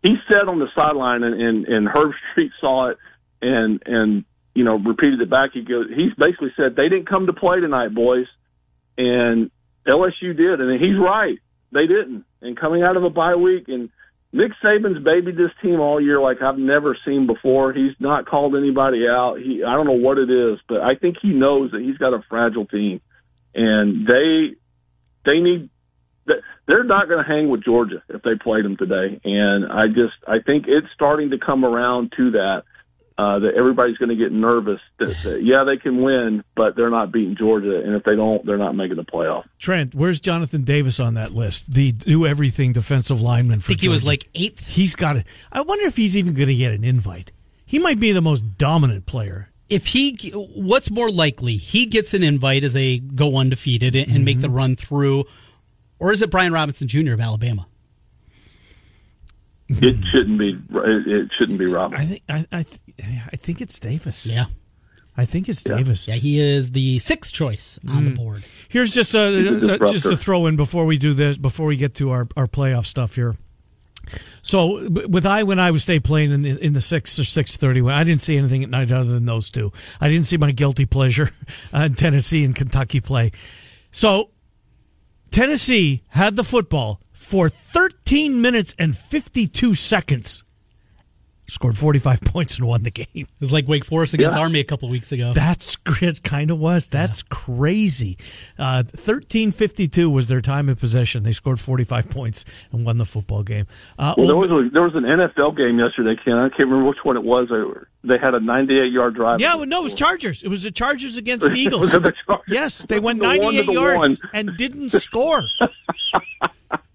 [0.03, 2.99] he sat on the sideline and, and and Herb Street saw it
[3.43, 5.51] and and you know repeated it back.
[5.55, 8.27] He goes, he basically said they didn't come to play tonight, boys,
[8.97, 9.51] and
[9.87, 11.39] LSU did, and he's right,
[11.73, 12.25] they didn't.
[12.41, 13.91] And coming out of a bye week, and
[14.33, 17.73] Nick Saban's babied this team all year like I've never seen before.
[17.73, 19.37] He's not called anybody out.
[19.39, 22.13] He I don't know what it is, but I think he knows that he's got
[22.13, 23.01] a fragile team,
[23.55, 24.55] and they
[25.25, 25.71] they need
[26.67, 29.19] they're not going to hang with Georgia if they played them today.
[29.25, 32.65] And I just I think it's starting to come around to that
[33.19, 36.91] uh, that everybody's going to get nervous that, that yeah they can win, but they're
[36.91, 39.43] not beating Georgia, and if they don't, they're not making the playoff.
[39.59, 41.73] Trent, where's Jonathan Davis on that list?
[41.73, 43.59] The do everything defensive lineman.
[43.59, 44.65] For I think he was like eighth.
[44.67, 45.27] He's got it.
[45.51, 47.33] I wonder if he's even going to get an invite.
[47.67, 49.51] He might be the most dominant player.
[49.69, 51.57] If he, what's more likely?
[51.59, 55.25] He gets an invite as they go undefeated and and make the run through,
[55.99, 57.13] or is it Brian Robinson Jr.
[57.13, 57.67] of Alabama?
[59.69, 61.99] It shouldn't be it, it shouldn't be Robin.
[61.99, 62.81] I think I I, th-
[63.33, 64.25] I think it's Davis.
[64.27, 64.47] Yeah,
[65.17, 66.09] I think it's Davis.
[66.09, 68.45] yeah, he is the sixth choice on the board.
[68.69, 70.15] Here's just a, a uh, just disruptor.
[70.15, 73.15] a throw in before we do this before we get to our, our playoff stuff
[73.15, 73.37] here.
[74.41, 77.59] So b- with I when Iowa State playing in the in the six or six
[77.59, 79.71] thirty, I didn't see anything at night other than those two.
[80.01, 81.31] I didn't see my guilty pleasure
[81.75, 83.33] uh, Tennessee and Kentucky play.
[83.91, 84.31] So
[85.31, 90.45] Tennessee had the football for 13 minutes and 52 seconds
[91.47, 93.07] scored 45 points and won the game.
[93.15, 94.43] It was like Wake Forest against Yeah.
[94.43, 95.33] Army a couple weeks ago.
[95.35, 96.23] That's it.
[96.23, 96.89] Kind of was.
[96.89, 98.17] That's crazy.
[98.59, 101.23] Uh, Thirteen fifty two was their time of possession.
[101.23, 103.67] They scored 45 points and won the football game.
[103.99, 106.35] Uh, Well, there was a, there was an NFL game yesterday, Ken.
[106.35, 107.49] I can't remember which one it was.
[107.51, 109.41] They- They had a 98 yard drive.
[109.41, 110.43] yeah, well, no, it was Chargers.
[110.43, 111.81] It was the Chargers against the Eagles.
[111.93, 112.45] Was it the Chargers?
[112.49, 114.31] Yes, they went The 98 the yards one.
[114.35, 115.43] and didn't score.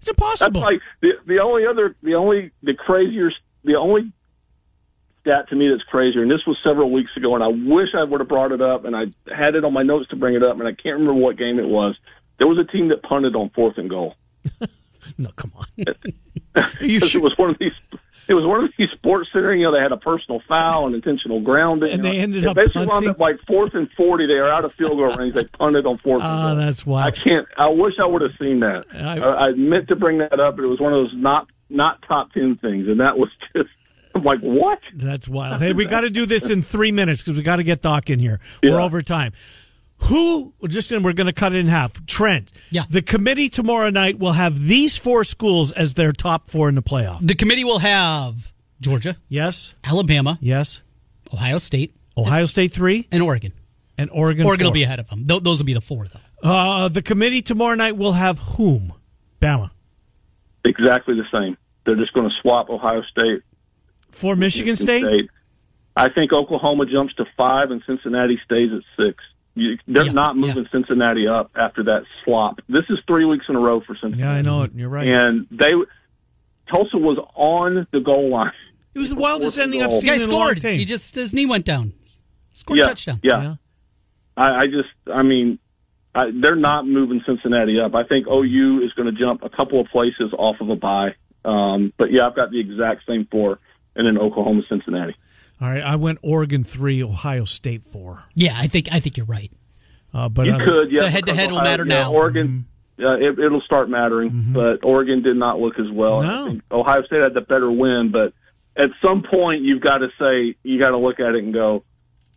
[0.08, 3.32] It's That's like the the only other the only the crazier
[3.63, 4.12] the only
[5.22, 8.04] stat to me that's crazier, and this was several weeks ago, and I wish I
[8.04, 10.44] would have brought it up, and I had it on my notes to bring it
[10.44, 11.96] up, and I can't remember what game it was.
[12.38, 14.16] There was a team that punted on fourth and goal.
[15.18, 15.66] no, come on.
[16.80, 17.74] Because it was one of these.
[18.28, 19.54] It was one of these sports center.
[19.54, 22.82] You know, they had a personal foul and intentional grounding, And they ended up basically
[22.88, 23.10] wound punting?
[23.12, 24.28] up like fourth and forty.
[24.28, 25.36] They are out of field goal range.
[25.36, 26.22] They punted on fourth.
[26.24, 26.56] and ah, goal.
[26.66, 27.08] that's wild.
[27.08, 27.48] I can't.
[27.58, 28.86] I wish I would have seen that.
[28.94, 31.50] I- I, I meant to bring that up, but it was one of those not
[31.70, 33.70] not top ten things, and that was just.
[34.16, 34.78] I'm like, what?
[34.94, 35.60] That's wild.
[35.60, 38.12] Hey, we got to do this in three minutes because we got to get Doc
[38.12, 38.40] in here.
[38.62, 38.84] We're Yeah.
[38.84, 39.34] over time.
[40.06, 40.54] Who?
[40.60, 42.06] we're Just we're going to cut it in half.
[42.06, 42.52] Trent.
[42.72, 42.84] Yeah.
[42.89, 46.82] The committee tomorrow night will have these four schools as their top four in the
[46.84, 47.26] playoff.
[47.26, 49.74] the committee will have Georgia, Yes.
[49.84, 50.82] Alabama, Yes.
[51.34, 53.54] Ohio State, Ohio State three and Oregon.
[53.98, 54.46] and Oregon.
[54.46, 55.26] Oregon will be ahead of them.
[55.26, 56.48] Th- those will be the four, though.
[56.50, 58.94] Uh, the committee tomorrow night will have whom?
[59.42, 59.72] Bama
[60.66, 61.58] Exactly the same.
[61.86, 63.42] They're just going to swap Ohio State.
[64.12, 65.30] for Michigan State.
[65.96, 69.24] I think Oklahoma jumps to five, and Cincinnati stays at six.
[69.56, 72.60] You, they're Yeah, not moving Cincinnati up after that slop.
[72.68, 74.22] This is three weeks in a row for Cincinnati.
[74.22, 74.72] Yeah, I know it.
[74.74, 75.08] You're right.
[75.08, 75.72] And they
[76.70, 78.52] Tulsa was on the goal line.
[78.96, 80.62] It was the wildest Fourth ending and I've seen The guy in a long scored.
[80.62, 80.76] time.
[80.76, 81.94] He just his knee went down.
[82.54, 83.20] Scored yeah, touchdown.
[83.24, 83.56] Yeah, Yeah.
[84.38, 85.60] I, I just, I mean,
[86.16, 87.94] I, they're not moving Cincinnati up.
[87.96, 91.16] I think OU is going to jump a couple of places off of a bye.
[91.46, 93.60] Um, but yeah, I've got the exact same four,
[93.96, 95.16] and then Oklahoma, Cincinnati.
[95.62, 98.24] All right, I went Oregon three, Ohio State four.
[98.36, 99.52] Yeah, I think I think you're right.
[100.13, 101.04] Uh, but You other- could, yeah.
[101.04, 102.13] The head-to-head will matter yeah, now.
[102.13, 102.66] Oregon,
[103.00, 106.22] uh, it, it'll start mattering, but Oregon did not look as well.
[106.22, 106.48] And I No.
[106.50, 108.34] think Ohio State had the better win, but
[108.78, 111.84] at some point you've got to say you got to look at it and go,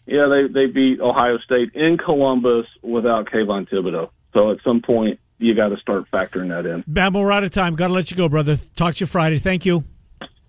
[0.07, 4.11] yeah, they they beat Ohio State in Columbus without Kayvon Thibodeaux.
[4.33, 6.83] So at some point you got to start factoring that in.
[6.87, 7.75] Bam, we're out of time.
[7.75, 8.57] Got to let you go, brother.
[8.77, 9.39] Talk to you Friday.
[9.39, 9.85] Thank you.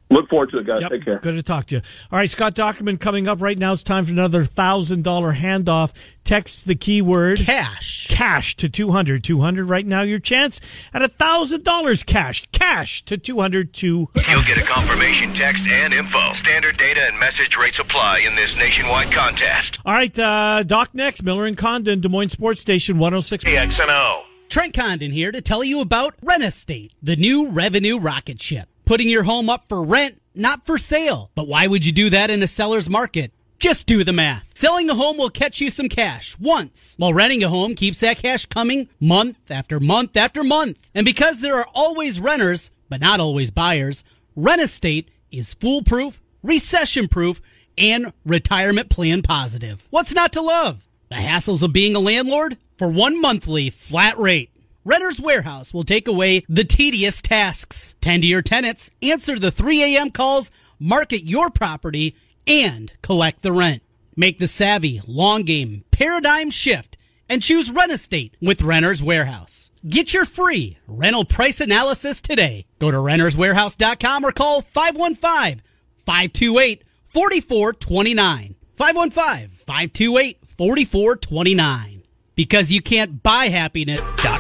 [0.09, 0.79] Look forward to it, guys.
[0.81, 0.91] Yep.
[0.91, 1.19] Take care.
[1.19, 1.81] Good to talk to you.
[2.11, 3.73] All right, Scott Dochterman coming up right now.
[3.73, 5.93] It's time for another thousand dollar handoff.
[6.23, 8.07] Text the keyword Cash.
[8.09, 10.59] cash to 200 200 right now your chance
[10.93, 15.93] at a thousand dollars cash cash to 200 200 You'll get a confirmation text and
[15.93, 16.33] info.
[16.33, 19.79] Standard data and message rates apply in this nationwide contest.
[19.85, 24.23] all right uh doc next miller and condon des moines sports station 106 KXNO.
[24.49, 28.67] Trent Condon here to tell you about Rent Estate, the new revenue rocket ship.
[28.88, 31.30] Putting your home up for rent, not for sale.
[31.36, 33.34] But why would you do that in a seller's market?
[33.60, 34.50] Just do the math.
[34.54, 38.15] Selling a home will catch you some cash once, while renting a home keeps that
[38.15, 40.80] cash coming month after month after month.
[40.95, 44.06] And because there are always renters, but not always buyers,
[44.38, 47.41] Rent Estate is foolproof, recession proof,
[47.78, 49.86] and retirement plan positive.
[49.89, 50.82] What's not to love?
[51.10, 52.56] The hassles of being a landlord?
[52.78, 54.50] For one monthly flat rate.
[54.88, 57.95] Renter's Warehouse will take away the tedious tasks.
[58.00, 60.12] Tend to your tenants, answer the 3 a.m.
[60.12, 62.15] calls, market your property,
[62.47, 63.84] and collect the rent.
[64.15, 66.97] Make the savvy, long game, paradigm shift
[67.30, 69.71] and choose Rent Estate with Renter's Warehouse.
[69.88, 72.65] Get your free rental price analysis today.
[72.80, 75.62] Go to renterswarehouse.com or call 515
[75.97, 78.56] 528 4429.
[78.76, 82.04] 515 528 4429.
[82.36, 83.50] Because you can't buy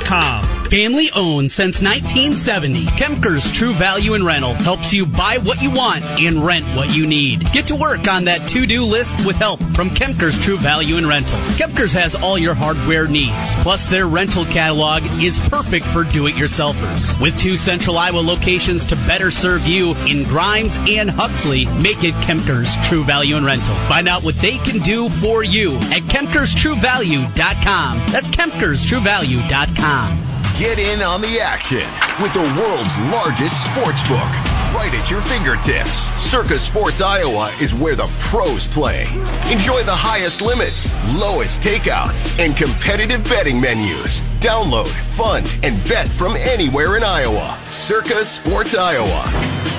[0.07, 0.56] happiness.com.
[0.69, 2.87] Family owned since 1970.
[2.87, 7.07] Kemker's True Value in Rental helps you buy what you want and rent what you
[7.07, 7.49] need.
[7.53, 11.37] Get to work on that to-do list with help from Kemker's True Value in Rental.
[11.55, 13.55] Kemker's has all your hardware needs.
[13.63, 17.17] Plus their rental catalog is perfect for do-it-yourselfers.
[17.21, 22.13] With two central Iowa locations to better serve you in Grimes and Huxley, make it
[22.15, 23.73] Kemker's True Value in Rental.
[23.87, 27.97] Find out what they can do for you at KemkersTrueValue.com.
[28.11, 30.36] That's KemkersTrueValue.com.
[30.57, 31.85] Get in on the action
[32.19, 36.09] with the world's largest sports book right at your fingertips.
[36.19, 39.03] Circus Sports Iowa is where the pros play.
[39.51, 44.21] Enjoy the highest limits, lowest takeouts, and competitive betting menus.
[44.41, 47.55] Download, fund, and bet from anywhere in Iowa.
[47.65, 49.29] Circus Sports Iowa.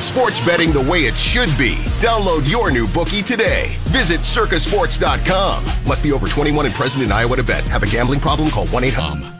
[0.01, 1.75] Sports betting the way it should be.
[1.99, 3.75] Download your new bookie today.
[3.87, 5.65] Visit circusports.com.
[5.89, 7.65] Must be over 21 and present in Iowa to bet.
[7.65, 8.49] Have a gambling problem?
[8.49, 9.38] Call 1 800.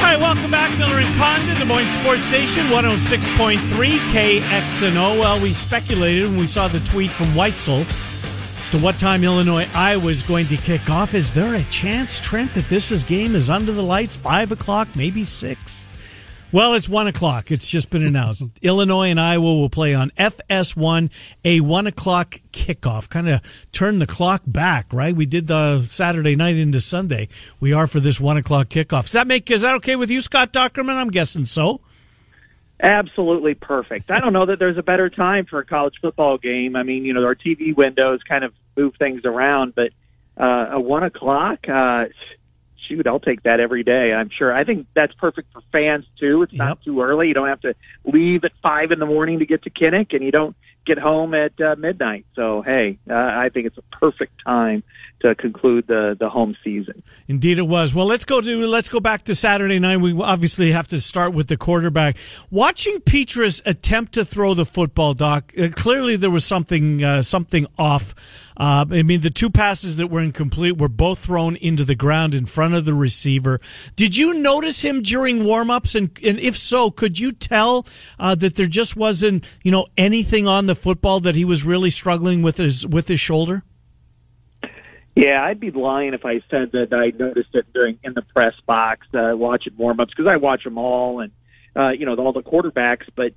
[0.06, 3.58] All right, welcome back, Miller and Condon, Des Moines Sports Station, 106.3
[4.12, 5.18] KXNO.
[5.18, 7.84] Well, we speculated when we saw the tweet from Weitzel
[8.60, 11.12] as to what time Illinois Iowa is going to kick off.
[11.12, 14.86] Is there a chance, Trent, that this is game is under the lights, 5 o'clock,
[14.94, 15.88] maybe 6?
[16.52, 17.50] Well, it's 1 o'clock.
[17.50, 18.44] It's just been announced.
[18.62, 21.10] Illinois and Iowa will play on FS1,
[21.44, 23.08] a 1 o'clock kickoff.
[23.08, 23.40] Kind of
[23.72, 25.14] turn the clock back, right?
[25.14, 27.28] We did the Saturday night into Sunday.
[27.58, 29.02] We are for this 1 o'clock kickoff.
[29.02, 30.94] Does that make, is that okay with you, Scott Dochterman?
[30.94, 31.80] I'm guessing so.
[32.78, 34.10] Absolutely perfect.
[34.10, 36.76] I don't know that there's a better time for a college football game.
[36.76, 39.90] I mean, you know, our TV windows kind of move things around, but
[40.38, 42.04] uh, a one o'clock, uh,
[42.88, 44.12] shoot, I'll take that every day.
[44.12, 44.52] I'm sure.
[44.52, 46.42] I think that's perfect for fans too.
[46.42, 46.84] It's not Yep.
[46.84, 47.28] too early.
[47.28, 50.22] You don't have to leave at five in the morning to get to Kinnick, and
[50.24, 52.24] you don't get home at uh, midnight.
[52.34, 54.82] So, hey, uh, I think it's a perfect time
[55.20, 57.02] to conclude the the home season.
[57.28, 57.94] Indeed, it was.
[57.94, 59.98] Well, let's go to let's go back to Saturday night.
[59.98, 62.16] We obviously have to start with the quarterback.
[62.50, 65.52] Watching Petras attempt to throw the football, Doc.
[65.58, 68.14] Uh, clearly, there was something uh, something off.
[68.58, 72.34] Uh, I mean, the two passes that were incomplete were both thrown into the ground
[72.34, 73.60] in front of the receiver.
[73.96, 75.94] Did you notice him during warmups?
[75.94, 77.86] And, and if so, could you tell
[78.18, 81.90] uh, that there just wasn't you know anything on the football that he was really
[81.90, 83.62] struggling with his with his shoulder?
[85.16, 88.52] Yeah, I'd be lying if I said that I noticed it during in the press
[88.66, 91.32] box uh, watching warmups because I watch them all and
[91.74, 93.06] uh, you know all the quarterbacks.
[93.16, 93.32] But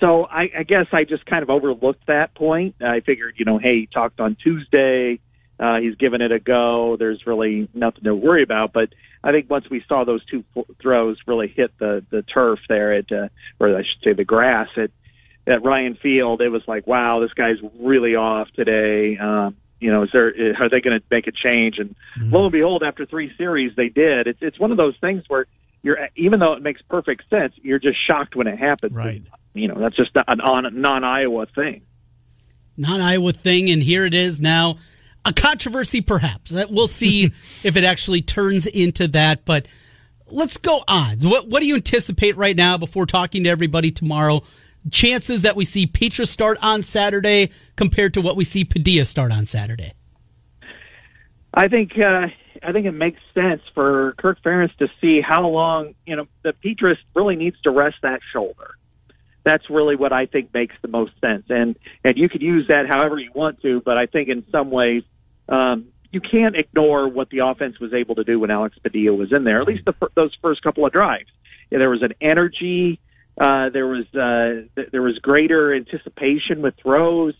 [0.00, 2.76] so I, I guess I just kind of overlooked that point.
[2.80, 5.18] I figured, you know, hey, he talked on Tuesday.
[5.58, 6.96] Uh, he's given it a go.
[6.96, 8.72] There's really nothing to worry about.
[8.72, 8.90] But
[9.22, 10.44] I think once we saw those two
[10.80, 13.28] throws really hit the the turf there at, uh,
[13.58, 14.90] or I should say, the grass at
[15.46, 19.18] at Ryan Field, it was like, wow, this guy's really off today.
[19.18, 21.78] Um, you know, is there uh, are they going to make a change?
[21.78, 22.32] And mm-hmm.
[22.32, 24.26] lo and behold, after three series, they did.
[24.26, 25.46] It's it's one of those things where
[25.82, 28.92] you're even though it makes perfect sense, you're just shocked when it happens.
[28.92, 29.22] Right.
[29.52, 31.82] You know, that's just an on non Iowa thing.
[32.76, 34.78] non Iowa thing, and here it is now.
[35.26, 36.54] A controversy, perhaps.
[36.54, 37.26] Uh, we'll see
[37.62, 39.44] if it actually turns into that.
[39.44, 39.68] But
[40.26, 41.26] let's go odds.
[41.26, 44.42] What What do you anticipate right now before talking to everybody tomorrow?
[44.90, 49.32] Chances that we see Petras start on Saturday compared to what we see Padilla start
[49.32, 49.92] on Saturday.
[51.54, 52.26] I think uh,
[52.62, 56.52] I think it makes sense for Kirk Ferentz to see how long you know the
[56.52, 58.76] Petras really needs to rest that shoulder.
[59.44, 62.86] That's really what I think makes the most sense, and and you could use that
[62.88, 65.02] however you want to, but I think in some ways
[65.48, 69.32] um, you can't ignore what the offense was able to do when Alex Padilla was
[69.32, 69.60] in there.
[69.60, 71.30] At least the, those first couple of drives,
[71.70, 73.00] there was an energy.
[73.38, 77.34] Uh, there was uh, th- there was greater anticipation with throws.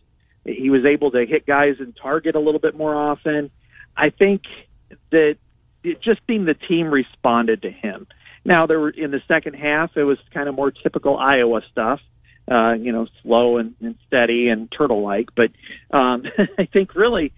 [0.44, 3.50] He was able to hit guys and target a little bit more often.
[3.96, 4.42] I think
[5.10, 5.36] that
[5.84, 8.06] it just seemed the team responded to him.
[8.44, 12.00] Now there were in the second half, it was kind of more typical Iowa stuff,
[12.50, 15.28] uh, you know, slow and, and steady and turtle-like.
[15.34, 15.50] But
[15.96, 16.24] um,
[16.58, 17.32] I think really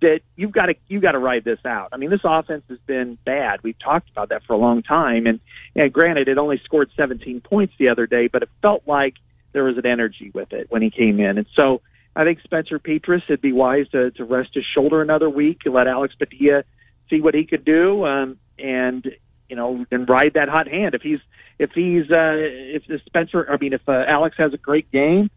[0.00, 1.90] that you've got to you've got to ride this out.
[1.92, 3.62] I mean, this offense has been bad.
[3.62, 5.40] We've talked about that for a long time, and
[5.74, 9.14] and granted, it only scored 17 points the other day, but it felt like
[9.52, 11.80] there was an energy with it when he came in, and so.
[12.16, 15.74] I think Spencer Petras, it'd be wise to, to rest his shoulder another week and
[15.74, 16.62] let Alex Padilla
[17.10, 19.04] see what he could do, um, and
[19.48, 20.94] you know, and ride that hot hand.
[20.94, 21.18] If he's
[21.58, 25.30] if he's uh, if Spencer, I mean, if uh, Alex has a great game,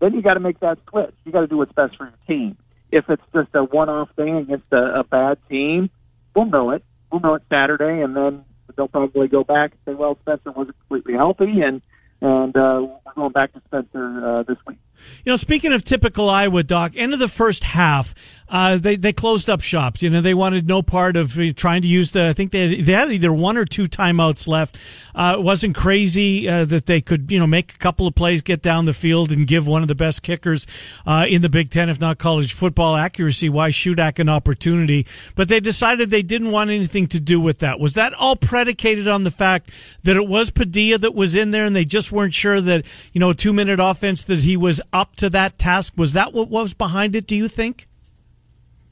[0.00, 1.14] then you got to make that switch.
[1.24, 2.56] You got to do what's best for your team.
[2.90, 5.90] If it's just a one-off thing against a, a bad team,
[6.34, 6.84] we'll know it.
[7.10, 8.44] We'll know it Saturday, and then
[8.76, 11.82] they'll probably go back and say, "Well, Spencer wasn't completely healthy," and
[12.20, 14.78] and uh, we're going back to Spencer uh, this week.
[15.24, 18.14] You know, speaking of typical Iowa, Doc, end of the first half,
[18.50, 20.02] uh, they they closed up shops.
[20.02, 22.28] You know, they wanted no part of uh, trying to use the.
[22.28, 24.78] I think they had, they had either one or two timeouts left.
[25.14, 28.40] Uh, it wasn't crazy uh, that they could you know make a couple of plays,
[28.40, 30.66] get down the field, and give one of the best kickers
[31.06, 35.06] uh, in the Big Ten, if not college football accuracy, why Shudak an opportunity.
[35.34, 37.78] But they decided they didn't want anything to do with that.
[37.78, 39.70] Was that all predicated on the fact
[40.04, 43.20] that it was Padilla that was in there, and they just weren't sure that you
[43.20, 45.94] know a two minute offense that he was up to that task?
[45.96, 47.26] Was that what was behind it?
[47.26, 47.86] Do you think?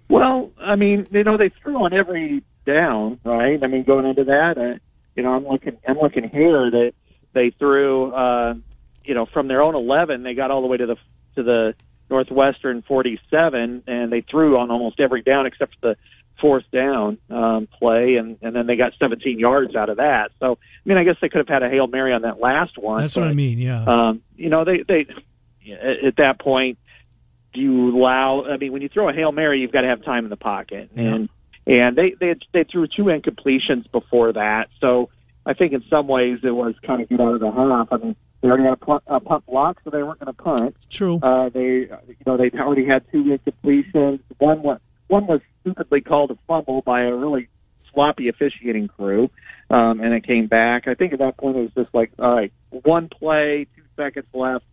[0.09, 3.63] Well, I mean, you know, they threw on every down, right?
[3.63, 4.79] I mean, going into that, uh,
[5.15, 6.93] you know, I'm looking, I'm looking here that
[7.33, 8.55] they threw, uh,
[9.05, 10.97] you know, from their own 11, they got all the way to the
[11.37, 11.75] to the
[12.09, 15.97] Northwestern 47, and they threw on almost every down except for the
[16.41, 20.31] fourth down um, play, and and then they got 17 yards out of that.
[20.41, 22.79] So, I mean, I guess they could have had a hail mary on that last
[22.79, 23.01] one.
[23.01, 23.59] That's but, what I mean.
[23.59, 23.85] Yeah.
[23.85, 25.07] Um, you know, they they
[25.73, 26.79] at that point
[27.57, 28.45] do you allow?
[28.45, 30.37] I mean, when you throw a hail mary, you've got to have time in the
[30.37, 31.29] pocket, and
[31.67, 34.69] and they they they threw two incompletions before that.
[34.81, 35.09] So
[35.45, 37.89] I think in some ways it was kind of get out of the half.
[37.91, 40.43] I mean, they already had a, punt, a punt block, so they weren't going to
[40.43, 40.77] punt.
[40.91, 41.19] True.
[41.23, 44.21] Uh, they you know they already had two incompletions.
[44.39, 47.49] One was one was stupidly called a fumble by a really
[47.93, 49.31] sloppy officiating crew,
[49.71, 50.87] um, and it came back.
[50.87, 54.27] I think at that point it was just like, all right, one play, two seconds
[54.35, 54.67] left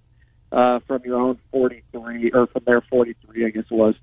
[0.53, 3.95] uh, from your own 43 or from their 43, I guess it was.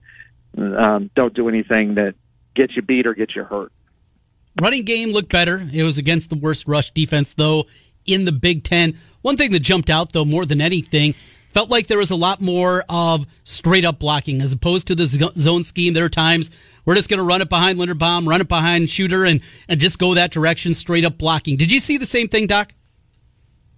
[0.59, 2.14] Um, don't do anything that
[2.55, 3.72] gets you beat or gets you hurt.
[4.61, 5.66] Running game looked better.
[5.72, 7.66] It was against the worst rush defense, though,
[8.05, 8.98] in the Big Ten.
[9.22, 11.14] One thing that jumped out, though, more than anything,
[11.51, 15.07] felt like there was a lot more of straight up blocking as opposed to the
[15.07, 15.94] zone scheme.
[15.94, 16.51] There are times
[16.84, 20.01] we're just going to run it behind Linderbaum, run it behind Shooter, and, and just
[20.01, 21.57] go that direction, straight up blocking.
[21.57, 22.72] Did you see the same thing, Doc?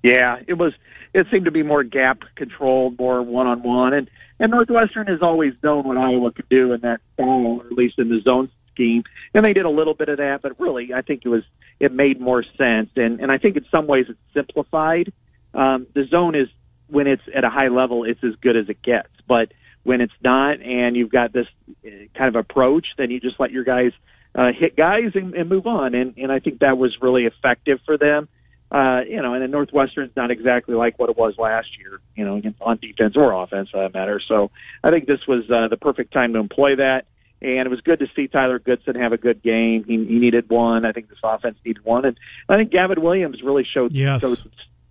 [0.02, 0.72] Yeah, it was
[1.14, 5.22] it seemed to be more gap controlled, more one on one, and and Northwestern has
[5.22, 8.50] always known what Iowa could do in that style, or at least in the zone
[8.72, 9.04] scheme,
[9.34, 11.44] and they did a little bit of that, but really, I think it was
[11.78, 15.12] it made more sense, and and I think in some ways it's simplified.
[15.54, 16.48] Um, the zone is
[16.88, 19.52] when it's at a high level, it's as good as it gets, but
[19.84, 21.46] when it's not, and you've got this
[21.84, 23.92] uh, kind of approach, then you just let your guys
[24.34, 27.80] uh, hit guys and, and move on, and and I think that was really effective
[27.84, 28.28] for them
[28.72, 32.24] uh, you know, and the Northwestern's not exactly like what it was last year, you
[32.24, 34.18] know, on defense or offense for that matter.
[34.26, 34.50] So
[34.82, 37.04] I think this was uh, the perfect time to employ that.
[37.42, 39.84] And it was good to see Tyler Goodson have a good game.
[39.84, 40.86] He, he needed one.
[40.86, 42.06] I think this offense needed one.
[42.06, 42.16] And
[42.48, 44.22] I think Gavin Williams really showed, yes.
[44.22, 44.40] showed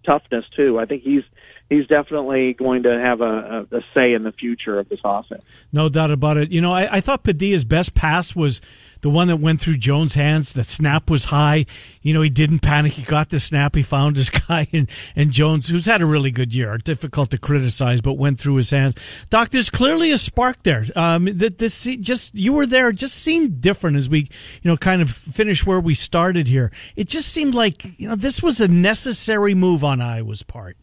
[0.06, 0.78] toughness too.
[0.78, 1.24] I think he's
[1.72, 5.42] he's definitely going to have a, a, a, say in the future of this offense.
[5.72, 6.52] No doubt about it.
[6.52, 8.60] You know, I, I thought Padilla's best pass was
[9.00, 10.52] the one that went through Jones' hands.
[10.52, 11.66] The snap was high.
[12.02, 12.92] You know, he didn't panic.
[12.94, 13.76] He got the snap.
[13.76, 17.38] He found his guy, and, and Jones, who's had a really good year, difficult to
[17.38, 18.96] criticize, but went through his hands.
[19.30, 20.86] Doc, there's clearly a spark there.
[20.98, 24.28] Um, that this just you were there, just seemed different as we,
[24.62, 26.70] you know, kind of finish where we started here.
[26.98, 30.76] It just seemed like you know this was a necessary move on Iowa's part.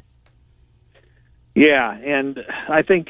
[1.58, 2.38] Yeah, and
[2.68, 3.08] I think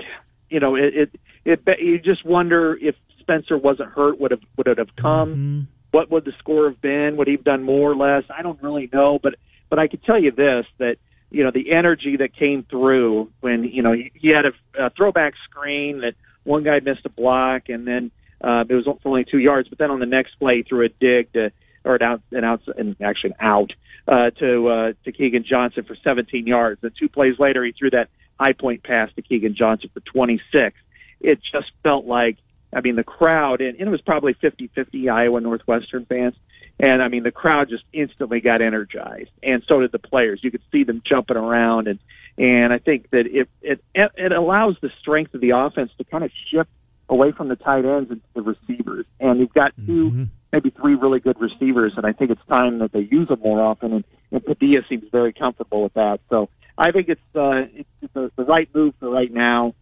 [0.49, 0.95] you know it.
[0.95, 5.31] It, it you just wonder if Spencer wasn't hurt, would have would it have come?
[5.31, 5.61] Mm-hmm.
[5.91, 7.17] What would the score have been?
[7.19, 8.25] Would he have done more or less?
[8.35, 9.35] I don't really know, but
[9.69, 10.97] but I can tell you this that
[11.31, 14.91] you know the energy that came through when you know he, he had a, a
[14.91, 19.39] throwback screen that one guy missed a block and then uh, it was only two
[19.39, 21.53] yards, but then on the next play he threw a dig to
[21.85, 23.73] or an out an out and actually an out
[24.07, 26.83] uh, to uh, to Keagan Johnson for 17 yards.
[26.83, 28.09] And two plays later he threw that
[28.39, 30.77] high point pass to Keagan Johnson for 26.
[31.21, 32.39] It just felt like,
[32.73, 36.35] I mean, the crowd, and, and it was probably 50 50 Iowa Northwestern fans.
[36.81, 40.41] And I mean, the crowd just instantly got energized, and so did the players.
[40.45, 41.99] You could see them jumping around, and
[42.37, 46.23] and I think that it it it allows the strength of the offense to kind
[46.23, 46.71] of shift
[47.09, 49.07] away from the tight ends into the receivers.
[49.19, 50.25] And you've got 2 mm-hmm.
[50.53, 53.61] maybe three really good receivers, and I think it's time that they use them more
[53.61, 53.93] often.
[53.93, 56.21] And, and Padilla seems very comfortable with that.
[56.29, 56.49] So
[56.79, 59.75] I think it's uh, it's, the right move for right now,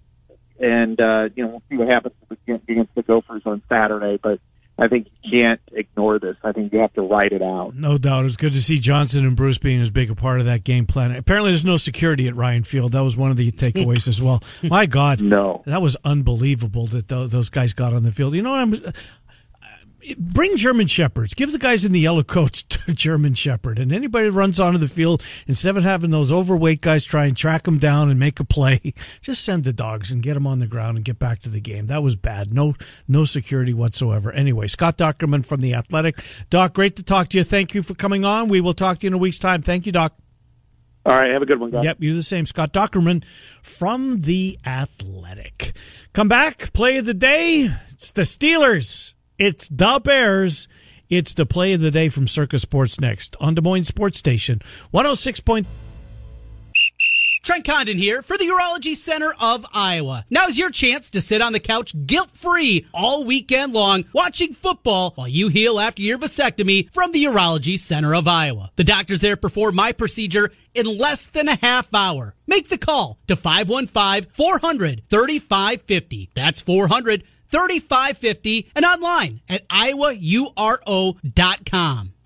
[0.59, 2.15] and uh, you know we'll see what happens
[2.49, 4.19] against the Gophers on Saturday.
[4.21, 4.41] But
[4.79, 6.37] I think you can't ignore this.
[6.43, 7.75] I think you have to write it out.
[7.75, 8.25] No doubt.
[8.25, 10.87] It's good to see Johnson and Bruce being as big a part of that game
[10.87, 11.13] plan.
[11.13, 12.93] Apparently, there's no security at Ryan Field.
[12.93, 14.43] That was one of the takeaways as well.
[14.63, 18.35] My God, no, that was unbelievable that those guys got on the field.
[18.35, 18.73] You know, I'm
[20.15, 21.35] bring German Shepherds.
[21.35, 23.79] Give the guys in the yellow coats to German Shepherd.
[23.79, 27.37] And anybody that runs onto the field, instead of having those overweight guys try and
[27.37, 30.59] track them down and make a play, just send the dogs and get them on
[30.59, 31.87] the ground and get back to the game.
[31.87, 32.53] That was bad.
[32.53, 32.75] No,
[33.09, 34.33] no security whatsoever.
[34.33, 36.23] Anyway, Scott Dochterman from The Athletic.
[36.51, 37.45] Doc, great to talk to you.
[37.45, 38.49] Thank you for coming on.
[38.49, 39.63] We will talk to you in a week's time.
[39.63, 40.15] Thank you, Doc.
[41.05, 41.85] All right, have a good one, guys.
[41.85, 42.47] Yep, you're the same.
[42.47, 43.25] Scott Dochterman
[43.63, 45.73] from The Athletic.
[46.13, 47.71] Come back, play of the day.
[47.89, 49.15] It's the Steelers.
[49.39, 50.67] It's the Bears.
[51.09, 54.61] It's the play of the day from Circa Sports next on Des Moines Sports Station
[54.91, 55.43] 106.
[57.43, 60.25] Trent Condon here for the Urology Center of Iowa.
[60.31, 65.13] Now's your chance to sit on the couch guilt free all weekend long watching football
[65.15, 68.73] while you heal after your vasectomy from the Urology Center of Iowa.
[68.75, 72.35] The doctors there perform my procedure in less than a half hour.
[72.49, 76.31] Make the call to 515 400 3550.
[76.35, 81.17] That's 400 3550 and online at iowauro.com.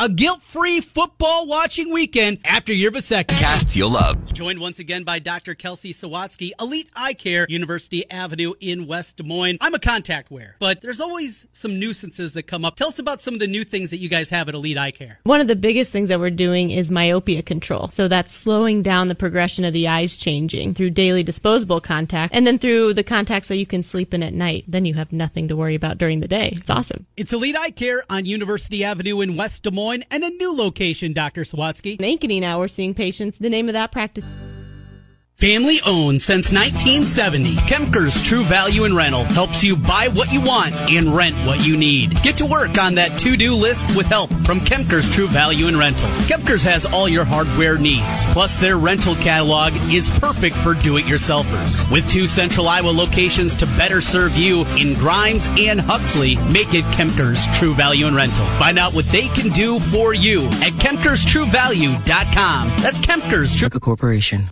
[0.02, 3.38] A guilt-free football watching weekend after your vasectomy.
[3.38, 4.32] Casts you'll love.
[4.32, 5.54] Joined once again by Dr.
[5.54, 9.58] Kelsey Sawatsky, Elite Eye Care, University Avenue in West Des Moines.
[9.60, 12.76] I'm a contact wearer, but there's always some nuisances that come up.
[12.76, 14.90] Tell us about some of the new things that you guys have at Elite Eye
[14.90, 15.20] Care.
[15.24, 17.88] One of the biggest things that we're doing is myopia control.
[17.88, 22.46] So that's slowing down the progression of the eyes changing through daily disposable contact and
[22.46, 24.64] then through the contacts that you can sleep in at night.
[24.66, 26.54] Then you have nothing to worry about during the day.
[26.56, 27.04] It's awesome.
[27.18, 31.12] It's Elite Eye Care on University Avenue in West Des Moines and a new location,
[31.12, 31.42] Dr.
[31.42, 31.98] Swatsky.
[31.98, 33.38] Ankeny now we're seeing patients.
[33.38, 34.24] The name of that practice.
[35.40, 40.74] Family owned since 1970, Kemker's True Value in Rental helps you buy what you want
[40.90, 42.22] and rent what you need.
[42.22, 46.10] Get to work on that to-do list with help from Kemker's True Value in Rental.
[46.28, 51.90] Kemker's has all your hardware needs, plus their rental catalog is perfect for do-it-yourselfers.
[51.90, 56.84] With two central Iowa locations to better serve you in Grimes and Huxley, make it
[56.92, 58.44] Kemker's True Value in Rental.
[58.58, 62.68] Find out what they can do for you at KemkersTrueValue.com.
[62.82, 64.50] That's Kemker's True Corporation.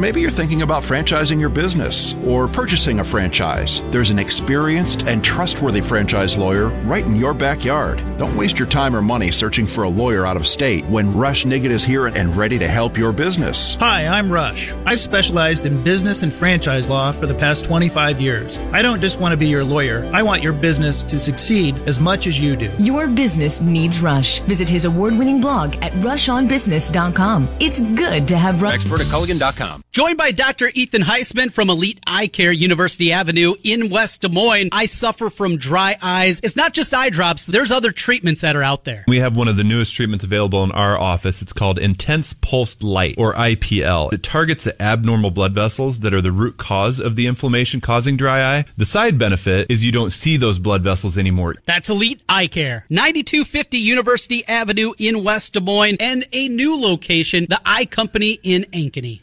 [0.00, 3.82] Maybe you're thinking about franchising your business or purchasing a franchise.
[3.90, 8.02] There's an experienced and trustworthy franchise lawyer right in your backyard.
[8.16, 11.44] Don't waste your time or money searching for a lawyer out of state when Rush
[11.44, 13.74] Nigut is here and ready to help your business.
[13.74, 14.72] Hi, I'm Rush.
[14.86, 18.58] I've specialized in business and franchise law for the past 25 years.
[18.72, 22.00] I don't just want to be your lawyer, I want your business to succeed as
[22.00, 22.70] much as you do.
[22.78, 24.40] Your business needs Rush.
[24.40, 27.48] Visit his award winning blog at rushonbusiness.com.
[27.60, 28.76] It's good to have Rush.
[28.76, 29.82] Expert at Culligan.com.
[29.92, 30.70] Joined by Dr.
[30.72, 34.68] Ethan Heisman from Elite Eye Care, University Avenue in West Des Moines.
[34.70, 36.38] I suffer from dry eyes.
[36.44, 37.44] It's not just eye drops.
[37.44, 39.04] There's other treatments that are out there.
[39.08, 41.42] We have one of the newest treatments available in our office.
[41.42, 44.12] It's called Intense Pulsed Light or IPL.
[44.12, 48.16] It targets the abnormal blood vessels that are the root cause of the inflammation causing
[48.16, 48.66] dry eye.
[48.76, 51.56] The side benefit is you don't see those blood vessels anymore.
[51.66, 57.46] That's Elite Eye Care, 9250 University Avenue in West Des Moines and a new location,
[57.50, 59.22] the Eye Company in Ankeny.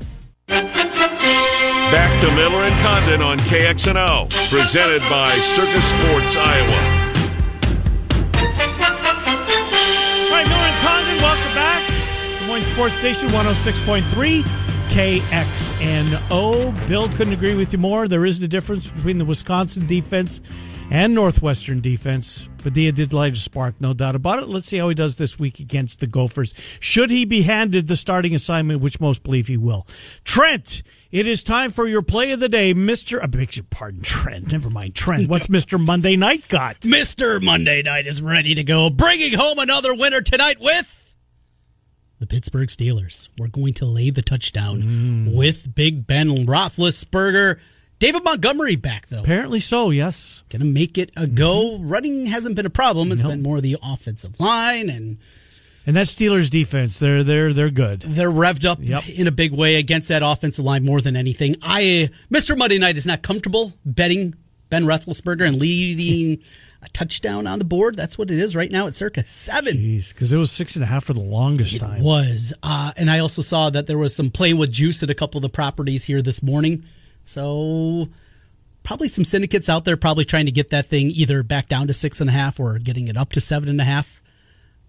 [1.91, 7.01] Back to Miller and Condon on KXNO, presented by Circa Sports Iowa.
[12.71, 14.43] Sports Station 106.3
[14.89, 16.87] KXNO.
[16.87, 18.07] Bill couldn't agree with you more.
[18.07, 20.41] There is the difference between the Wisconsin defense
[20.91, 22.47] and Northwestern defense.
[22.59, 24.49] Padilla did light a spark, no doubt about it.
[24.49, 26.53] Let's see how he does this week against the Gophers.
[26.79, 29.87] Should he be handed the starting assignment, which most believe he will?
[30.25, 33.23] Trent, it is time for your play of the day, Mister.
[33.23, 34.51] I beg your pardon, Trent.
[34.51, 35.27] Never mind, Trent.
[35.29, 36.83] What's Mister Monday Night got?
[36.85, 41.15] Mister Monday Night is ready to go, bringing home another winner tonight with
[42.19, 43.29] the Pittsburgh Steelers.
[43.39, 45.35] We're going to lay the touchdown Mm.
[45.35, 47.59] with Big Ben Roethlisberger.
[48.01, 49.21] David Montgomery back though.
[49.21, 49.91] Apparently so.
[49.91, 51.77] Yes, gonna make it a go.
[51.77, 53.11] Running hasn't been a problem.
[53.11, 55.19] It's been more the offensive line and
[55.85, 56.97] and that Steelers defense.
[56.97, 58.01] They're they're they're good.
[58.01, 61.57] they're revved up in a big way against that offensive line more than anything.
[61.61, 62.57] I Mr.
[62.57, 64.33] Monday Night is not comfortable betting
[64.71, 66.43] Ben Roethlisberger and leading
[66.81, 67.95] a touchdown on the board.
[67.95, 69.77] That's what it is right now at circa seven.
[69.77, 71.91] because it was six and a half for the longest time.
[71.91, 72.03] It time.
[72.03, 72.51] was.
[72.63, 75.37] Uh, and I also saw that there was some playing with juice at a couple
[75.37, 76.83] of the properties here this morning.
[77.23, 78.09] So
[78.83, 81.93] probably some syndicates out there probably trying to get that thing either back down to
[81.93, 84.21] six and a half or getting it up to seven and a half.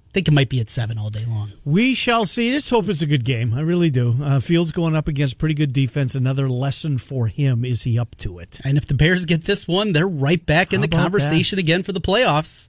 [0.09, 1.53] I think it might be at seven all day long.
[1.65, 2.51] We shall see.
[2.51, 3.55] Just hope it's a good game.
[3.55, 4.17] I really do.
[4.23, 6.15] Uh, Fields going up against pretty good defense.
[6.15, 7.65] Another lesson for him.
[7.65, 8.61] Is he up to it?
[8.63, 11.83] And if the Bears get this one, they're right back in How the conversation again
[11.83, 12.69] for the playoffs.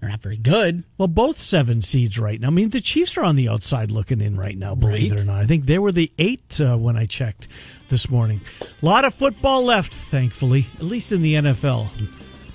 [0.00, 0.84] They're not very good.
[0.98, 2.48] Well, both seven seeds right now.
[2.48, 5.20] I mean, the Chiefs are on the outside looking in right now, believe Right.
[5.20, 5.40] it or not.
[5.42, 7.46] I think they were the eight uh, when I checked
[7.92, 8.40] this morning.
[8.62, 11.88] A lot of football left, thankfully, at least in the NFL.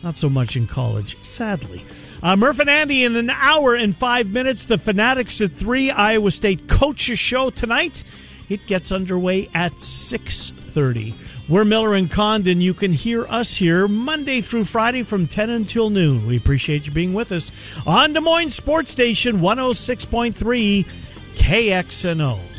[0.04, 1.86] Not so much in college, sadly.
[2.24, 4.66] Uh, Murph and Andy in an hour and five minutes.
[4.66, 5.92] The Fanatics at three.
[5.92, 8.04] Iowa State coaches show tonight.
[8.50, 11.14] It gets underway at six thirty.
[11.48, 12.60] We're Miller and Condon.
[12.60, 16.26] You can hear us here Monday through Friday from 10 until noon.
[16.26, 17.52] We appreciate you being with us
[17.86, 20.86] on Des Moines Sports Station 106.3
[21.36, 22.57] KXNO.